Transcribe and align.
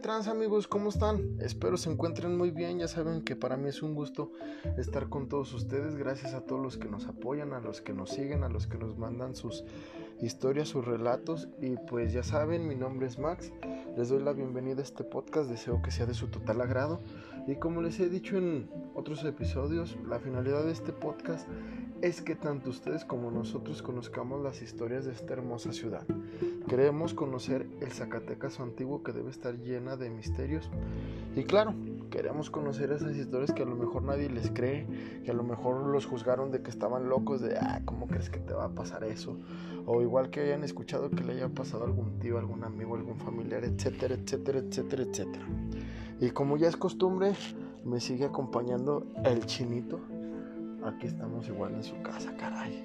trans 0.00 0.28
amigos? 0.28 0.66
¿Cómo 0.66 0.88
están? 0.88 1.36
Espero 1.40 1.76
se 1.76 1.90
encuentren 1.90 2.36
muy 2.36 2.50
bien. 2.50 2.78
Ya 2.78 2.88
saben 2.88 3.22
que 3.22 3.36
para 3.36 3.56
mí 3.56 3.68
es 3.68 3.82
un 3.82 3.94
gusto 3.94 4.32
estar 4.78 5.08
con 5.08 5.28
todos 5.28 5.52
ustedes. 5.52 5.96
Gracias 5.96 6.32
a 6.32 6.40
todos 6.40 6.60
los 6.60 6.78
que 6.78 6.88
nos 6.88 7.06
apoyan, 7.06 7.52
a 7.52 7.60
los 7.60 7.80
que 7.80 7.92
nos 7.92 8.10
siguen, 8.10 8.42
a 8.42 8.48
los 8.48 8.66
que 8.66 8.78
nos 8.78 8.96
mandan 8.96 9.36
sus 9.36 9.64
historias, 10.20 10.68
sus 10.68 10.84
relatos. 10.84 11.48
Y 11.60 11.76
pues 11.88 12.12
ya 12.12 12.22
saben, 12.22 12.66
mi 12.66 12.74
nombre 12.74 13.06
es 13.06 13.18
Max. 13.18 13.52
Les 13.96 14.08
doy 14.08 14.22
la 14.22 14.32
bienvenida 14.32 14.80
a 14.80 14.84
este 14.84 15.04
podcast. 15.04 15.50
Deseo 15.50 15.82
que 15.82 15.90
sea 15.90 16.06
de 16.06 16.14
su 16.14 16.28
total 16.28 16.62
agrado. 16.62 17.00
Y 17.46 17.56
como 17.56 17.82
les 17.82 17.98
he 18.00 18.08
dicho 18.08 18.36
en 18.36 18.68
otros 18.94 19.24
episodios, 19.24 19.96
la 20.08 20.18
finalidad 20.18 20.64
de 20.64 20.72
este 20.72 20.92
podcast 20.92 21.48
es 22.02 22.22
que 22.22 22.34
tanto 22.34 22.70
ustedes 22.70 23.04
como 23.04 23.30
nosotros 23.30 23.82
conozcamos 23.82 24.42
las 24.42 24.62
historias 24.62 25.04
de 25.04 25.12
esta 25.12 25.34
hermosa 25.34 25.72
ciudad. 25.72 26.04
Queremos 26.68 27.14
conocer 27.14 27.66
el 27.80 27.92
Zacatecas 27.92 28.60
antiguo 28.60 29.02
que 29.02 29.12
debe 29.12 29.30
estar 29.30 29.58
llena 29.58 29.96
de 29.96 30.08
misterios. 30.08 30.70
Y 31.36 31.44
claro, 31.44 31.74
queremos 32.10 32.50
conocer 32.50 32.92
esas 32.92 33.16
historias 33.16 33.52
que 33.52 33.62
a 33.62 33.66
lo 33.66 33.76
mejor 33.76 34.02
nadie 34.02 34.30
les 34.30 34.50
cree, 34.50 34.86
que 35.24 35.30
a 35.30 35.34
lo 35.34 35.42
mejor 35.42 35.86
los 35.86 36.06
juzgaron 36.06 36.50
de 36.50 36.62
que 36.62 36.70
estaban 36.70 37.08
locos, 37.08 37.40
de, 37.40 37.56
ah, 37.58 37.82
¿cómo 37.84 38.06
crees 38.06 38.30
que 38.30 38.38
te 38.38 38.54
va 38.54 38.66
a 38.66 38.74
pasar 38.74 39.04
eso? 39.04 39.36
O 39.86 40.02
igual 40.02 40.30
que 40.30 40.40
hayan 40.40 40.64
escuchado 40.64 41.10
que 41.10 41.24
le 41.24 41.34
haya 41.34 41.48
pasado 41.48 41.84
a 41.84 41.86
algún 41.86 42.18
tío, 42.18 42.38
algún 42.38 42.64
amigo, 42.64 42.94
algún 42.94 43.16
familiar, 43.16 43.64
etcétera, 43.64 44.14
etcétera, 44.14 44.58
etcétera, 44.60 45.02
etcétera. 45.02 45.46
Y 46.20 46.30
como 46.30 46.58
ya 46.58 46.68
es 46.68 46.76
costumbre, 46.76 47.32
me 47.84 47.98
sigue 47.98 48.26
acompañando 48.26 49.06
el 49.24 49.46
chinito. 49.46 50.00
Aquí 50.84 51.06
estamos 51.06 51.48
igual 51.48 51.74
en 51.74 51.82
su 51.82 52.00
casa, 52.02 52.30
caray. 52.36 52.84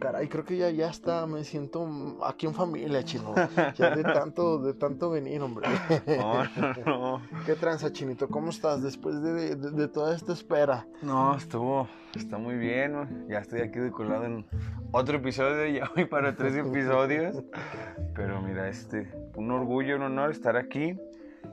Caray, 0.00 0.28
creo 0.28 0.44
que 0.44 0.56
ya, 0.56 0.70
ya 0.70 0.88
está, 0.88 1.26
me 1.26 1.44
siento 1.44 2.18
aquí 2.24 2.46
en 2.46 2.54
familia, 2.54 3.04
chino. 3.04 3.34
Ya 3.76 3.94
de 3.94 4.02
tanto, 4.02 4.58
de 4.58 4.74
tanto 4.74 5.10
venir, 5.10 5.40
hombre. 5.42 5.68
No, 6.06 6.42
no, 6.86 7.22
¿Qué 7.46 7.54
tranza, 7.54 7.92
chinito? 7.92 8.26
¿Cómo 8.28 8.50
estás 8.50 8.82
después 8.82 9.22
de, 9.22 9.54
de, 9.54 9.70
de 9.70 9.88
toda 9.88 10.16
esta 10.16 10.32
espera? 10.32 10.86
no, 11.02 11.36
estuvo, 11.36 11.86
está 12.16 12.38
muy 12.38 12.56
bien. 12.56 12.92
¿no? 12.92 13.08
Ya 13.28 13.38
estoy 13.38 13.60
aquí 13.60 13.78
decolado 13.78 14.24
en 14.24 14.44
otro 14.90 15.18
episodio, 15.18 15.66
ya 15.66 15.88
voy 15.94 16.06
para 16.06 16.34
tres 16.34 16.56
episodios. 16.56 17.44
Pero 18.16 18.42
mira, 18.42 18.68
este, 18.68 19.08
un 19.36 19.52
orgullo, 19.52 19.96
un 19.96 20.02
honor 20.02 20.30
estar 20.30 20.56
aquí 20.56 20.98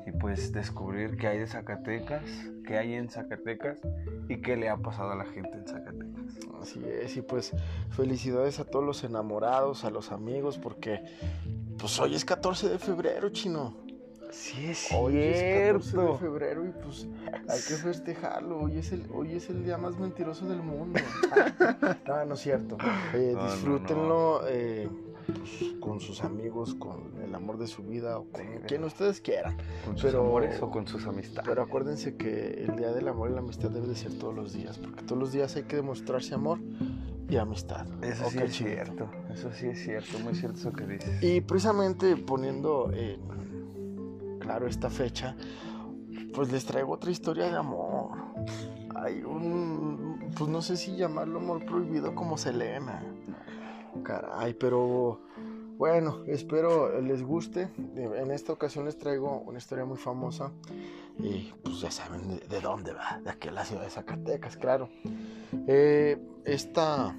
y 0.05 0.11
pues 0.11 0.51
descubrir 0.51 1.17
qué 1.17 1.27
hay 1.27 1.39
de 1.39 1.47
Zacatecas, 1.47 2.23
qué 2.65 2.77
hay 2.77 2.93
en 2.93 3.09
Zacatecas 3.09 3.79
y 4.29 4.37
qué 4.41 4.55
le 4.55 4.69
ha 4.69 4.77
pasado 4.77 5.11
a 5.11 5.15
la 5.15 5.25
gente 5.25 5.57
en 5.57 5.67
Zacatecas. 5.67 6.37
Así 6.61 6.83
es, 6.85 7.17
y 7.17 7.21
pues 7.21 7.53
felicidades 7.89 8.59
a 8.59 8.65
todos 8.65 8.85
los 8.85 9.03
enamorados, 9.03 9.85
a 9.85 9.89
los 9.89 10.11
amigos, 10.11 10.57
porque 10.57 11.01
pues 11.77 11.99
hoy 11.99 12.15
es 12.15 12.25
14 12.25 12.69
de 12.69 12.79
febrero, 12.79 13.29
chino. 13.29 13.87
Sí, 14.31 14.67
es 14.67 14.89
Hoy 14.93 15.17
es 15.17 15.81
14 15.81 15.97
de 15.97 16.17
febrero 16.17 16.65
y 16.65 16.69
pues 16.69 17.07
hay 17.47 17.59
que 17.67 17.75
festejarlo. 17.75 18.59
Hoy 18.59 18.77
es 18.77 18.91
el, 18.91 19.05
hoy 19.13 19.33
es 19.33 19.49
el 19.49 19.63
día 19.63 19.77
más 19.77 19.97
mentiroso 19.97 20.45
del 20.47 20.61
mundo. 20.61 20.99
no, 22.07 22.25
no 22.25 22.33
es 22.33 22.39
cierto. 22.39 22.77
Eh, 23.13 23.31
No, 23.33 23.41
no, 23.41 23.51
disfrútenlo 23.51 24.41
eh, 24.47 24.89
pues, 25.33 25.73
con 25.79 25.99
sus 25.99 26.23
amigos, 26.23 26.75
con 26.75 27.13
el 27.23 27.33
amor 27.35 27.57
de 27.57 27.67
su 27.67 27.83
vida 27.83 28.19
o 28.19 28.25
con 28.25 28.41
Sí, 28.41 28.47
quien 28.67 28.83
ustedes 28.83 29.21
quieran. 29.21 29.57
Con 29.85 29.97
sus 29.97 30.13
amores 30.13 30.61
o 30.61 30.69
con 30.69 30.87
sus 30.87 31.05
amistades. 31.05 31.47
Pero 31.47 31.61
acuérdense 31.61 32.15
que 32.15 32.65
el 32.65 32.75
día 32.75 32.91
del 32.91 33.07
amor 33.07 33.29
y 33.29 33.33
la 33.33 33.39
amistad 33.39 33.69
debe 33.69 33.87
de 33.87 33.95
ser 33.95 34.17
todos 34.17 34.35
los 34.35 34.53
días, 34.53 34.77
porque 34.77 35.03
todos 35.03 35.19
los 35.19 35.31
días 35.31 35.55
hay 35.55 35.63
que 35.63 35.75
demostrarse 35.75 36.33
amor 36.33 36.59
y 37.29 37.35
amistad. 37.37 37.85
Eso 38.03 38.29
sí 38.29 38.39
es 38.39 38.55
cierto, 38.55 39.09
eso 39.31 39.51
sí 39.51 39.67
es 39.67 39.83
cierto, 39.83 40.19
muy 40.19 40.33
cierto 40.33 40.59
eso 40.59 40.71
que 40.71 40.85
dices. 40.85 41.21
Y 41.21 41.41
precisamente 41.41 42.15
poniendo, 42.15 42.89
eh, 42.93 43.19
claro, 44.39 44.67
esta 44.67 44.89
fecha, 44.89 45.35
pues 46.33 46.51
les 46.51 46.65
traigo 46.65 46.93
otra 46.93 47.11
historia 47.11 47.45
de 47.49 47.57
amor. 47.57 48.11
Hay 48.95 49.23
un, 49.23 50.31
pues 50.37 50.49
no 50.49 50.61
sé 50.61 50.77
si 50.77 50.95
llamarlo 50.95 51.39
amor 51.39 51.65
prohibido 51.65 52.15
como 52.15 52.37
Selena. 52.37 53.03
Caray, 54.03 54.53
pero 54.53 55.21
bueno, 55.77 56.23
espero 56.27 56.99
les 57.01 57.23
guste. 57.23 57.69
En 57.95 58.31
esta 58.31 58.53
ocasión 58.53 58.85
les 58.85 58.97
traigo 58.97 59.39
una 59.45 59.57
historia 59.59 59.85
muy 59.85 59.97
famosa. 59.97 60.51
Y 61.19 61.51
pues 61.63 61.81
ya 61.81 61.89
saben 61.91 62.27
de, 62.27 62.39
de 62.47 62.61
dónde 62.61 62.93
va, 62.93 63.19
de 63.23 63.29
aquí 63.31 63.47
a 63.47 63.51
la 63.51 63.65
ciudad 63.65 63.83
de 63.83 63.89
Zacatecas, 63.89 64.55
claro. 64.57 64.89
Eh, 65.67 66.17
esta 66.45 67.15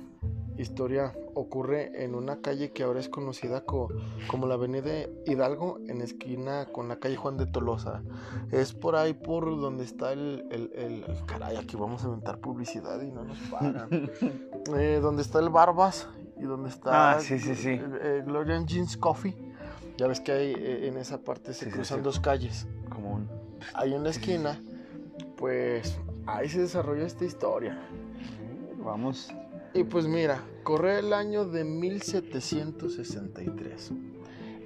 historia 0.57 1.13
ocurre 1.35 2.05
en 2.05 2.15
una 2.17 2.41
calle 2.41 2.73
que 2.73 2.83
ahora 2.83 2.99
es 3.01 3.09
conocida 3.09 3.65
co- 3.65 3.89
como 4.29 4.47
la 4.49 4.55
Avenida 4.55 4.91
Hidalgo, 5.27 5.79
en 5.89 6.01
esquina 6.01 6.67
con 6.73 6.89
la 6.89 6.97
calle 7.01 7.17
Juan 7.17 7.37
de 7.37 7.47
Tolosa. 7.47 8.03
Es 8.51 8.73
por 8.73 8.97
ahí 8.97 9.15
por 9.15 9.45
donde 9.61 9.85
está 9.85 10.13
el, 10.13 10.47
el- 10.51 10.73
el- 10.75 11.05
caray, 11.27 11.57
aquí 11.57 11.77
vamos 11.77 12.03
a 12.03 12.07
inventar 12.07 12.39
publicidad 12.39 13.01
y 13.03 13.11
no 13.11 13.25
nos 13.25 13.39
pagan. 13.51 13.89
Eh, 14.77 14.99
donde 15.01 15.23
está 15.23 15.39
el 15.39 15.49
Barbas 15.49 16.09
y 16.41 16.45
donde 16.45 16.69
está 16.71 17.13
Ah, 17.13 17.21
sí, 17.21 17.39
sí, 17.39 17.55
sí. 17.55 17.79
eh, 17.81 18.23
Glorian 18.25 18.67
Jeans 18.67 18.97
Coffee. 18.97 19.37
Ya 19.97 20.07
ves 20.07 20.21
que 20.21 20.33
hay 20.33 20.53
eh, 20.57 20.89
en 20.89 20.97
esa 20.97 21.19
parte 21.23 21.53
se 21.55 21.71
cruzan 21.71 22.03
dos 22.03 22.21
calles. 22.21 22.67
Como 22.89 23.15
un... 23.15 23.29
Ahí 23.75 23.93
en 23.95 24.05
la 24.05 24.11
esquina, 24.11 24.61
pues 25.37 25.99
ahí 26.27 26.49
se 26.49 26.61
desarrolla 26.61 27.05
esta 27.07 27.25
historia. 27.25 27.79
Vamos. 28.85 29.33
Y 29.75 29.83
pues 29.85 30.07
mira, 30.07 30.41
corre 30.63 31.01
el 31.01 31.13
año 31.13 31.45
de 31.45 31.65
1763, 31.65 33.93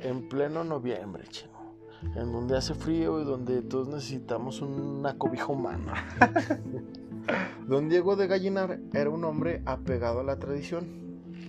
en 0.03 0.28
pleno 0.28 0.62
noviembre, 0.65 1.25
chino, 1.28 1.75
en 2.15 2.31
donde 2.33 2.56
hace 2.56 2.75
frío 2.75 3.21
y 3.21 3.25
donde 3.25 3.62
todos 3.62 3.89
necesitamos 3.89 4.60
una 4.60 5.16
cobija 5.19 5.47
humana. 5.47 5.94
Don 7.66 7.89
Diego 7.89 8.16
de 8.16 8.27
Gallinar 8.27 8.78
era 8.93 9.10
un 9.10 9.25
hombre 9.25 9.62
apegado 9.66 10.21
a 10.21 10.25
la 10.25 10.39
tradición. 10.39 11.02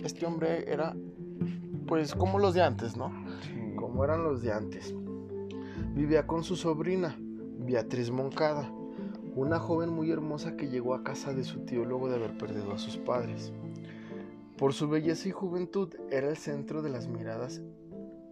Este 0.04 0.26
hombre 0.26 0.70
era, 0.70 0.94
pues, 1.86 2.14
como 2.14 2.38
los 2.38 2.52
de 2.52 2.62
antes, 2.62 2.96
¿no? 2.96 3.10
Sí. 3.42 3.74
como 3.74 4.04
eran 4.04 4.22
los 4.22 4.42
de 4.42 4.52
antes. 4.52 4.94
Vivía 5.94 6.26
con 6.26 6.44
su 6.44 6.56
sobrina, 6.56 7.16
Beatriz 7.58 8.10
Moncada, 8.10 8.70
una 9.34 9.58
joven 9.58 9.90
muy 9.90 10.10
hermosa 10.10 10.56
que 10.56 10.68
llegó 10.68 10.94
a 10.94 11.02
casa 11.02 11.32
de 11.32 11.42
su 11.42 11.60
tío 11.60 11.84
luego 11.84 12.08
de 12.08 12.16
haber 12.16 12.36
perdido 12.36 12.72
a 12.72 12.78
sus 12.78 12.98
padres. 12.98 13.52
Por 14.58 14.74
su 14.74 14.88
belleza 14.88 15.28
y 15.28 15.32
juventud 15.32 15.94
era 16.10 16.28
el 16.28 16.36
centro 16.36 16.82
de 16.82 16.90
las 16.90 17.08
miradas 17.08 17.62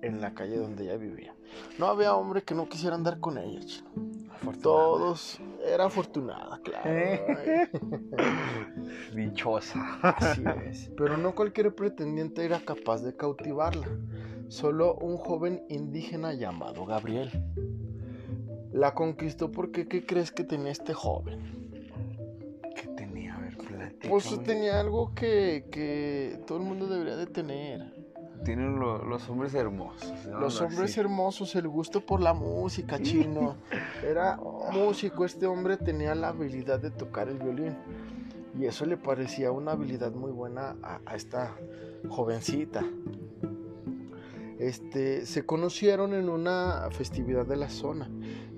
en 0.02 0.20
la 0.20 0.34
calle 0.34 0.58
donde 0.58 0.84
ella 0.84 0.96
vivía. 0.96 1.34
No 1.78 1.86
había 1.86 2.14
hombre 2.14 2.42
que 2.42 2.54
no 2.54 2.68
quisiera 2.68 2.94
andar 2.94 3.18
con 3.20 3.38
ella, 3.38 3.60
chino. 3.60 3.90
Afortunada. 4.30 4.62
Todos 4.62 5.40
era 5.64 5.84
afortunada, 5.86 6.60
claro. 6.62 6.90
Eh. 6.90 7.70
Dichosa. 9.14 10.00
Así 10.02 10.42
es. 10.66 10.90
Pero 10.96 11.16
no 11.16 11.34
cualquier 11.34 11.74
pretendiente 11.74 12.44
era 12.44 12.60
capaz 12.60 13.02
de 13.02 13.16
cautivarla. 13.16 13.86
Solo 14.48 14.94
un 14.96 15.16
joven 15.16 15.64
indígena 15.68 16.34
llamado 16.34 16.84
Gabriel. 16.84 17.30
La 18.72 18.94
conquistó 18.94 19.50
porque 19.50 19.86
¿qué 19.86 20.04
crees 20.04 20.32
que 20.32 20.44
tenía 20.44 20.72
este 20.72 20.94
joven? 20.94 21.40
¿Qué 22.74 22.88
tenía? 22.88 23.36
A 23.36 23.40
ver, 23.40 23.56
platícame. 23.56 24.08
Pues 24.08 24.42
tenía 24.42 24.80
algo 24.80 25.14
que, 25.14 25.66
que 25.70 26.40
todo 26.46 26.58
el 26.58 26.64
mundo 26.64 26.86
debería 26.86 27.16
de 27.16 27.26
tener. 27.26 28.01
Tienen 28.44 28.78
lo- 28.80 29.04
los 29.04 29.28
hombres 29.28 29.54
hermosos. 29.54 30.12
Los 30.26 30.60
hombres 30.60 30.96
hermosos, 30.98 31.54
el 31.54 31.68
gusto 31.68 32.04
por 32.04 32.20
la 32.20 32.34
música, 32.34 32.98
chino. 33.00 33.56
Era 34.06 34.38
músico, 34.72 35.24
este 35.24 35.46
hombre 35.46 35.76
tenía 35.76 36.14
la 36.14 36.28
habilidad 36.28 36.80
de 36.80 36.90
tocar 36.90 37.28
el 37.28 37.38
violín. 37.38 37.76
Y 38.58 38.66
eso 38.66 38.84
le 38.84 38.96
parecía 38.96 39.50
una 39.50 39.72
habilidad 39.72 40.12
muy 40.12 40.30
buena 40.30 40.76
a, 40.82 41.00
a 41.06 41.14
esta 41.16 41.54
jovencita. 42.08 42.82
Este, 44.58 45.26
se 45.26 45.44
conocieron 45.44 46.12
en 46.14 46.28
una 46.28 46.88
festividad 46.92 47.44
de 47.46 47.56
la 47.56 47.68
zona 47.68 48.08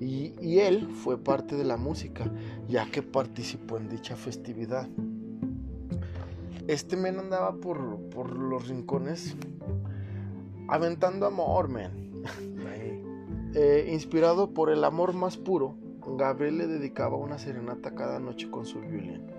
y, 0.01 0.35
y 0.41 0.59
él 0.59 0.89
fue 0.93 1.17
parte 1.17 1.57
de 1.57 1.65
la 1.65 1.77
música, 1.79 2.31
ya 2.69 2.91
que 2.91 3.03
participó 3.03 3.79
en 3.79 3.89
dicha 3.89 4.15
festividad. 4.17 4.87
Este 6.67 6.97
men 6.97 7.19
andaba 7.19 7.57
por, 7.57 8.01
por 8.11 8.37
los 8.37 8.69
rincones 8.69 9.37
aventando 10.69 11.27
amor, 11.27 11.69
men. 11.69 12.23
Eh, 13.57 13.91
inspirado 13.93 14.53
por 14.53 14.69
el 14.69 14.83
amor 14.83 15.13
más 15.13 15.37
puro, 15.37 15.77
Gabriel 16.05 16.59
le 16.59 16.67
dedicaba 16.67 17.17
una 17.17 17.39
serenata 17.39 17.95
cada 17.95 18.19
noche 18.19 18.51
con 18.51 18.67
su 18.67 18.81
violín. 18.81 19.31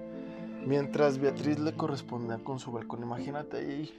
Mientras 0.66 1.20
Beatriz 1.20 1.60
le 1.60 1.76
correspondía 1.76 2.38
con 2.38 2.58
su 2.58 2.72
balcón. 2.72 3.04
Imagínate 3.04 3.58
ahí. 3.58 3.92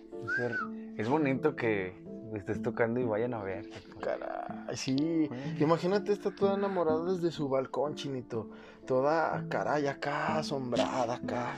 Es 0.97 1.09
bonito 1.11 1.55
que 1.55 1.95
estés 2.35 2.63
tocando 2.63 2.99
y 2.99 3.05
vayan 3.05 3.35
a 3.35 3.43
ver. 3.43 3.69
Caray, 4.01 4.75
sí. 4.75 5.29
Imagínate, 5.61 6.13
está 6.13 6.35
toda 6.35 6.55
enamorada 6.55 7.05
desde 7.13 7.31
su 7.31 7.49
balcón, 7.49 7.95
chinito. 7.95 8.49
Toda, 8.87 9.47
caray, 9.49 9.87
acá, 9.87 10.39
asombrada, 10.39 11.15
acá. 11.15 11.55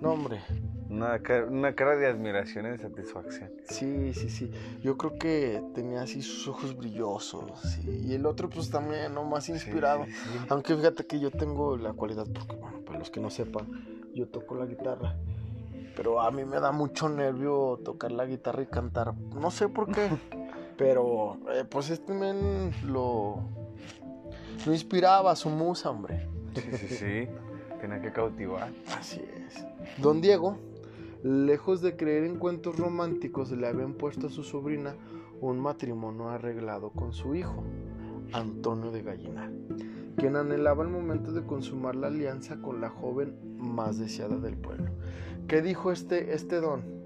No, 0.00 0.12
hombre. 0.12 0.40
Una, 0.90 1.20
una 1.48 1.74
cara 1.76 1.94
de 1.94 2.08
admiración 2.08 2.66
y 2.66 2.70
de 2.70 2.78
satisfacción. 2.78 3.52
Sí, 3.68 4.12
sí, 4.12 4.28
sí. 4.28 4.50
Yo 4.82 4.96
creo 4.96 5.16
que 5.18 5.62
tenía 5.72 6.02
así 6.02 6.20
sus 6.20 6.48
ojos 6.48 6.76
brillosos. 6.76 7.78
Y 7.86 8.12
el 8.12 8.26
otro, 8.26 8.50
pues 8.50 8.70
también, 8.70 9.14
¿no? 9.14 9.22
Más 9.24 9.48
inspirado. 9.48 10.04
Aunque 10.48 10.74
fíjate 10.74 11.06
que 11.06 11.20
yo 11.20 11.30
tengo 11.30 11.76
la 11.76 11.92
cualidad, 11.92 12.26
porque, 12.34 12.56
bueno, 12.56 12.80
para 12.84 12.98
los 12.98 13.08
que 13.08 13.20
no 13.20 13.30
sepan, 13.30 13.68
yo 14.14 14.26
toco 14.26 14.56
la 14.56 14.66
guitarra. 14.66 15.16
Pero 15.94 16.20
a 16.20 16.30
mí 16.32 16.44
me 16.44 16.58
da 16.58 16.72
mucho 16.72 17.08
nervio 17.08 17.78
tocar 17.84 18.10
la 18.10 18.26
guitarra 18.26 18.62
y 18.62 18.66
cantar. 18.66 19.14
No 19.14 19.52
sé 19.52 19.68
por 19.68 19.92
qué. 19.92 20.08
pero, 20.76 21.38
eh, 21.52 21.64
pues 21.70 21.90
este 21.90 22.12
men 22.12 22.72
lo, 22.84 23.44
lo 24.66 24.72
inspiraba, 24.72 25.36
su 25.36 25.50
musa, 25.50 25.90
hombre. 25.90 26.28
Sí, 26.56 26.62
sí, 26.72 26.88
sí. 26.88 27.28
Tiene 27.78 28.00
que 28.00 28.10
cautivar. 28.12 28.72
Así 28.98 29.22
es. 29.46 29.64
Don 29.98 30.20
Diego 30.20 30.58
Lejos 31.22 31.82
de 31.82 31.96
creer 31.96 32.24
en 32.24 32.36
cuentos 32.36 32.78
románticos, 32.78 33.50
le 33.52 33.66
habían 33.66 33.92
puesto 33.94 34.28
a 34.28 34.30
su 34.30 34.42
sobrina 34.42 34.96
un 35.40 35.60
matrimonio 35.60 36.30
arreglado 36.30 36.90
con 36.90 37.12
su 37.12 37.34
hijo, 37.34 37.62
Antonio 38.32 38.90
de 38.90 39.02
Gallinar, 39.02 39.50
quien 40.16 40.36
anhelaba 40.36 40.82
el 40.82 40.88
momento 40.88 41.32
de 41.32 41.42
consumar 41.42 41.96
la 41.96 42.06
alianza 42.06 42.60
con 42.62 42.80
la 42.80 42.88
joven 42.88 43.36
más 43.58 43.98
deseada 43.98 44.36
del 44.36 44.56
pueblo. 44.56 44.90
¿Qué 45.46 45.60
dijo 45.62 45.92
este, 45.92 46.32
este 46.32 46.60
don? 46.60 47.00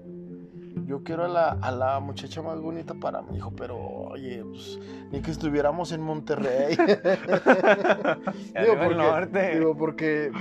Yo 0.85 1.03
quiero 1.03 1.25
a 1.25 1.27
la, 1.27 1.49
a 1.49 1.71
la 1.71 1.99
muchacha 1.99 2.41
más 2.41 2.61
bonita 2.61 2.93
para 2.93 3.21
mi 3.21 3.37
hijo, 3.37 3.51
pero 3.55 3.77
oye, 3.77 4.43
pues, 4.43 4.79
ni 5.11 5.21
que 5.21 5.31
estuviéramos 5.31 5.91
en 5.91 6.01
Monterrey. 6.01 6.75
digo, 6.77 8.75
porque, 8.83 9.55
digo, 9.55 9.75
porque 9.75 10.31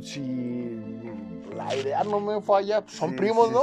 si 0.00 0.75
la 1.56 1.74
idea 1.74 2.04
no 2.04 2.20
me 2.20 2.40
falla, 2.40 2.82
pues, 2.82 2.96
son 2.96 3.16
primos, 3.16 3.50
¿no? 3.50 3.62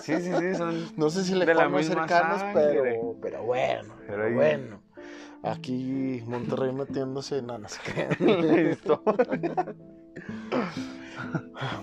Sí, 0.00 0.14
sí, 0.20 0.30
sí, 0.38 0.54
son. 0.54 0.90
no 0.96 1.10
sé 1.10 1.24
si 1.24 1.34
le 1.34 1.46
más 1.68 1.86
cercanos, 1.86 2.42
pero, 2.54 3.16
pero 3.20 3.42
bueno, 3.42 3.94
pero 4.06 4.32
bueno. 4.32 4.80
Aquí 5.42 6.22
Monterrey 6.26 6.72
metiéndose 6.72 7.38
en 7.38 7.48
nanas. 7.48 7.78
Listo. 8.18 9.02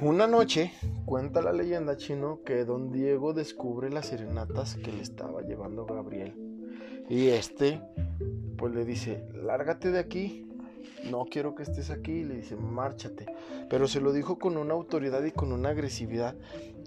Una 0.01 0.25
noche, 0.25 0.73
cuenta 1.05 1.41
la 1.41 1.53
leyenda 1.53 1.95
chino 1.95 2.41
que 2.43 2.65
don 2.65 2.91
Diego 2.91 3.33
descubre 3.33 3.91
las 3.91 4.07
serenatas 4.07 4.75
que 4.75 4.91
le 4.91 5.01
estaba 5.01 5.41
llevando 5.41 5.85
Gabriel. 5.85 6.35
Y 7.07 7.27
este, 7.27 7.81
pues 8.57 8.73
le 8.73 8.83
dice, 8.83 9.27
lárgate 9.33 9.91
de 9.91 9.99
aquí, 9.99 10.47
no 11.09 11.25
quiero 11.25 11.55
que 11.55 11.63
estés 11.63 11.89
aquí, 11.89 12.11
y 12.11 12.23
le 12.23 12.35
dice, 12.35 12.55
márchate. 12.55 13.25
Pero 13.69 13.87
se 13.87 14.01
lo 14.01 14.13
dijo 14.13 14.37
con 14.37 14.57
una 14.57 14.73
autoridad 14.73 15.23
y 15.23 15.31
con 15.31 15.51
una 15.51 15.69
agresividad 15.69 16.35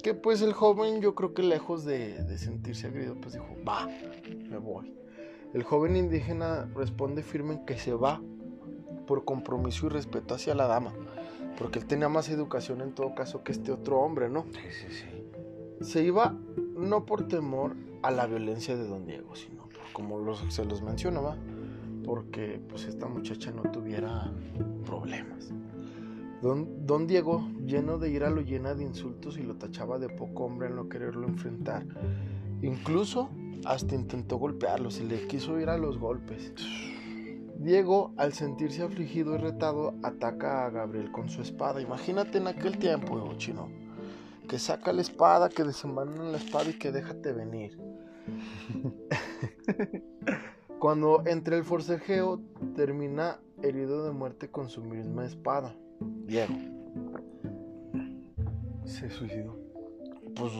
que 0.02 0.14
pues 0.14 0.42
el 0.42 0.52
joven 0.52 1.00
yo 1.00 1.14
creo 1.14 1.34
que 1.34 1.42
lejos 1.42 1.84
de, 1.84 2.38
sentirse 2.38 2.88
agredido, 2.88 3.16
pues 3.20 3.34
dijo, 3.34 3.46
va, 3.66 3.88
me 4.48 4.58
voy. 4.58 4.94
El 5.54 5.62
joven 5.62 5.96
indígena 5.96 6.68
responde 6.74 7.22
firme 7.22 7.54
en 7.54 7.64
que 7.64 7.78
se 7.78 7.94
va 7.94 8.20
por 9.06 9.24
compromiso 9.24 9.86
y 9.86 9.90
respeto 9.90 10.34
hacia 10.34 10.54
la 10.54 10.66
dama, 10.66 10.92
porque 11.58 11.78
él 11.78 11.86
tenía 11.86 12.08
más 12.08 12.28
educación 12.28 12.80
en 12.80 12.92
todo 12.92 13.14
caso 13.14 13.44
que 13.44 13.52
este 13.52 13.72
otro 13.72 14.00
hombre, 14.00 14.28
¿no? 14.28 14.44
Sí, 14.52 14.60
sí, 14.70 14.86
sí. 14.90 15.84
Se 15.84 16.02
iba 16.02 16.36
no 16.76 17.06
por 17.06 17.28
temor 17.28 17.76
a 18.02 18.10
la 18.10 18.26
violencia 18.26 18.76
de 18.76 18.86
don 18.86 19.06
Diego, 19.06 19.36
sino 19.36 19.68
por, 19.68 19.92
como 19.92 20.34
se 20.50 20.64
los 20.64 20.82
mencionaba, 20.82 21.36
porque 22.04 22.60
pues 22.68 22.84
esta 22.84 23.06
muchacha 23.06 23.50
no 23.50 23.62
tuviera 23.70 24.30
problemas. 24.84 25.50
Don, 26.42 27.06
Diego, 27.06 27.48
lleno 27.64 27.96
de 27.96 28.10
ira, 28.10 28.28
lo 28.28 28.42
llena 28.42 28.74
de 28.74 28.84
insultos 28.84 29.38
y 29.38 29.42
lo 29.42 29.56
tachaba 29.56 29.98
de 29.98 30.10
poco 30.10 30.44
hombre 30.44 30.68
en 30.68 30.76
no 30.76 30.90
quererlo 30.90 31.26
enfrentar. 31.26 31.86
Incluso 32.60 33.30
hasta 33.64 33.94
intentó 33.94 34.36
golpearlo, 34.36 34.90
se 34.90 35.04
le 35.04 35.26
quiso 35.26 35.58
ir 35.58 35.70
a 35.70 35.78
los 35.78 35.96
golpes. 35.96 36.52
Diego, 37.58 38.12
al 38.18 38.34
sentirse 38.34 38.82
afligido 38.82 39.36
y 39.36 39.38
retado, 39.38 39.94
ataca 40.02 40.66
a 40.66 40.70
Gabriel 40.70 41.10
con 41.12 41.30
su 41.30 41.40
espada. 41.40 41.80
Imagínate 41.80 42.36
en 42.36 42.48
aquel 42.48 42.76
tiempo, 42.76 43.32
chino, 43.38 43.70
que 44.46 44.58
saca 44.58 44.92
la 44.92 45.00
espada, 45.00 45.48
que 45.48 45.64
desenvaina 45.64 46.24
la 46.24 46.36
espada 46.36 46.68
y 46.68 46.74
que 46.74 46.92
déjate 46.92 47.32
venir. 47.32 47.78
Cuando 50.84 51.22
entre 51.24 51.56
el 51.56 51.64
forcejeo 51.64 52.42
termina 52.76 53.40
herido 53.62 54.04
de 54.04 54.12
muerte 54.12 54.50
con 54.50 54.68
su 54.68 54.84
misma 54.84 55.24
espada. 55.24 55.74
Diego. 56.26 56.52
Se 58.84 59.08
suicidó. 59.08 59.56
Pues 60.36 60.52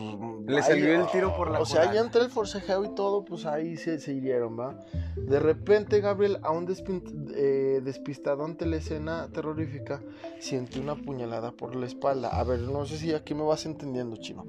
le 0.47 0.63
salió 0.63 0.99
el 0.99 1.05
tiro 1.11 1.37
por 1.37 1.51
la 1.51 1.59
O 1.59 1.65
sea, 1.67 1.93
ya 1.93 2.01
entre 2.01 2.23
el 2.23 2.31
forcejeo 2.31 2.85
y 2.85 2.95
todo, 2.95 3.23
pues 3.23 3.45
ahí 3.45 3.77
se, 3.77 3.99
se 3.99 4.13
hirieron, 4.13 4.59
¿va? 4.59 4.79
De 5.15 5.39
repente, 5.39 6.01
Gabriel, 6.01 6.39
aún 6.41 6.65
eh, 7.35 7.81
despistado 7.83 8.45
ante 8.45 8.65
la 8.65 8.77
escena 8.77 9.29
terrorífica, 9.31 10.01
siente 10.39 10.79
una 10.79 10.95
puñalada 10.95 11.51
por 11.51 11.75
la 11.75 11.85
espalda. 11.85 12.29
A 12.29 12.43
ver, 12.43 12.61
no 12.61 12.83
sé 12.87 12.97
si 12.97 13.13
aquí 13.13 13.35
me 13.35 13.43
vas 13.43 13.67
entendiendo, 13.67 14.15
chino. 14.17 14.47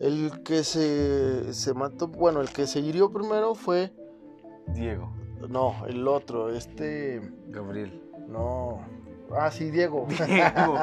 El 0.00 0.42
que 0.42 0.64
se, 0.64 1.54
se 1.54 1.74
mató, 1.74 2.08
bueno, 2.08 2.40
el 2.40 2.50
que 2.50 2.66
se 2.66 2.80
hirió 2.80 3.12
primero 3.12 3.54
fue 3.54 3.92
Diego. 4.68 5.12
No, 5.48 5.86
el 5.86 6.06
otro, 6.06 6.50
este. 6.50 7.20
Gabriel. 7.48 8.02
No. 8.28 8.80
Ah, 9.34 9.50
sí, 9.50 9.70
Diego. 9.70 10.06
Diego. 10.26 10.78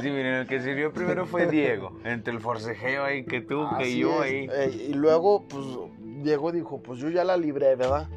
Sí, 0.00 0.10
miren, 0.10 0.34
el 0.34 0.46
que 0.46 0.60
sirvió 0.60 0.92
primero 0.92 1.26
fue 1.26 1.46
Diego. 1.46 1.98
Entre 2.04 2.32
el 2.32 2.40
forcejeo 2.40 3.04
ahí 3.04 3.24
que 3.24 3.40
tú, 3.40 3.66
que 3.78 3.96
yo 3.96 4.20
ahí. 4.22 4.48
y 4.88 4.94
luego, 4.94 5.46
pues, 5.48 5.64
Diego 6.22 6.52
dijo, 6.52 6.82
pues 6.82 7.00
yo 7.00 7.10
ya 7.10 7.24
la 7.24 7.36
libré, 7.36 7.76
¿verdad? 7.76 8.08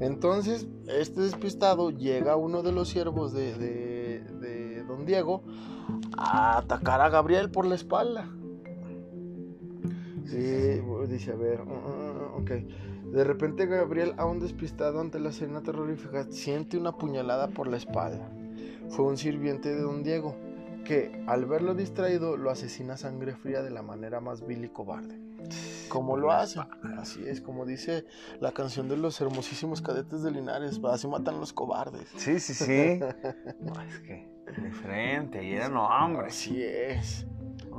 Entonces, 0.00 0.68
este 0.86 1.22
despistado 1.22 1.90
llega 1.90 2.36
uno 2.36 2.62
de 2.62 2.72
los 2.72 2.88
siervos 2.88 3.32
de, 3.32 3.54
de, 3.54 4.20
de 4.40 4.84
don 4.84 5.06
Diego 5.06 5.42
a 6.16 6.58
atacar 6.58 7.00
a 7.00 7.08
Gabriel 7.08 7.50
por 7.50 7.66
la 7.66 7.74
espalda. 7.74 8.28
Sí, 10.26 10.80
dice, 11.08 11.32
a 11.32 11.36
ver, 11.36 11.62
uh, 11.62 11.64
uh, 11.64 12.36
uh, 12.36 12.42
ok. 12.42 12.50
De 13.12 13.24
repente 13.24 13.66
Gabriel, 13.66 14.14
aún 14.18 14.38
despistado 14.38 15.00
ante 15.00 15.18
la 15.18 15.30
escena 15.30 15.62
terrorífica, 15.62 16.24
siente 16.30 16.76
una 16.76 16.92
puñalada 16.92 17.48
por 17.48 17.66
la 17.66 17.76
espalda. 17.76 18.30
Fue 18.90 19.04
un 19.06 19.16
sirviente 19.16 19.70
de 19.70 19.80
don 19.80 20.02
Diego, 20.02 20.36
que 20.84 21.24
al 21.26 21.46
verlo 21.46 21.74
distraído 21.74 22.36
lo 22.36 22.50
asesina 22.50 22.94
a 22.94 22.96
sangre 22.96 23.34
fría 23.34 23.62
de 23.62 23.70
la 23.70 23.82
manera 23.82 24.20
más 24.20 24.46
vil 24.46 24.64
y 24.64 24.68
cobarde. 24.68 25.18
Como 25.88 26.16
lo 26.16 26.32
hace, 26.32 26.60
así 26.98 27.26
es, 27.26 27.40
como 27.40 27.64
dice 27.64 28.04
la 28.40 28.52
canción 28.52 28.88
de 28.88 28.96
los 28.96 29.20
hermosísimos 29.20 29.80
cadetes 29.80 30.22
de 30.22 30.30
Linares, 30.30 30.80
así 30.84 31.08
matan 31.08 31.40
los 31.40 31.52
cobardes. 31.52 32.08
Sí, 32.16 32.38
sí, 32.40 32.52
sí. 32.52 32.64
es 33.88 34.00
que 34.00 34.28
diferente, 34.62 35.42
y 35.44 35.52
era 35.52 35.68
no, 35.68 35.86
hombre. 35.86 36.26
Así 36.26 36.62
es. 36.62 37.26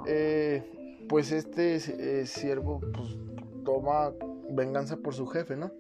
Eh, 0.08 1.06
pues 1.08 1.32
este 1.32 1.76
eh, 1.76 2.26
siervo 2.26 2.80
pues, 2.80 3.18
toma 3.64 4.12
venganza 4.52 4.98
por 4.98 5.14
su 5.14 5.28
jefe, 5.28 5.56
¿no? 5.56 5.72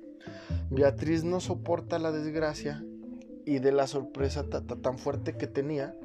Beatriz 0.69 1.23
no 1.23 1.39
soporta 1.39 1.99
la 1.99 2.11
desgracia 2.11 2.83
y 3.45 3.59
de 3.59 3.71
la 3.71 3.87
sorpresa 3.87 4.45
tan 4.47 4.97
fuerte 4.97 5.35
que 5.37 5.47
tenía, 5.47 5.95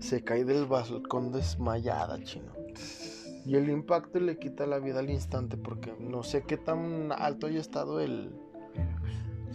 se 0.00 0.22
cae 0.22 0.44
del 0.44 0.66
balcón 0.66 1.32
desmayada, 1.32 2.22
chino. 2.22 2.52
Y 3.46 3.56
el 3.56 3.70
impacto 3.70 4.20
le 4.20 4.38
quita 4.38 4.66
la 4.66 4.78
vida 4.78 5.00
al 5.00 5.10
instante 5.10 5.56
porque 5.56 5.94
no 5.98 6.22
sé 6.22 6.42
qué 6.42 6.56
tan 6.56 7.12
alto 7.12 7.46
haya 7.46 7.60
estado 7.60 8.00
el... 8.00 8.30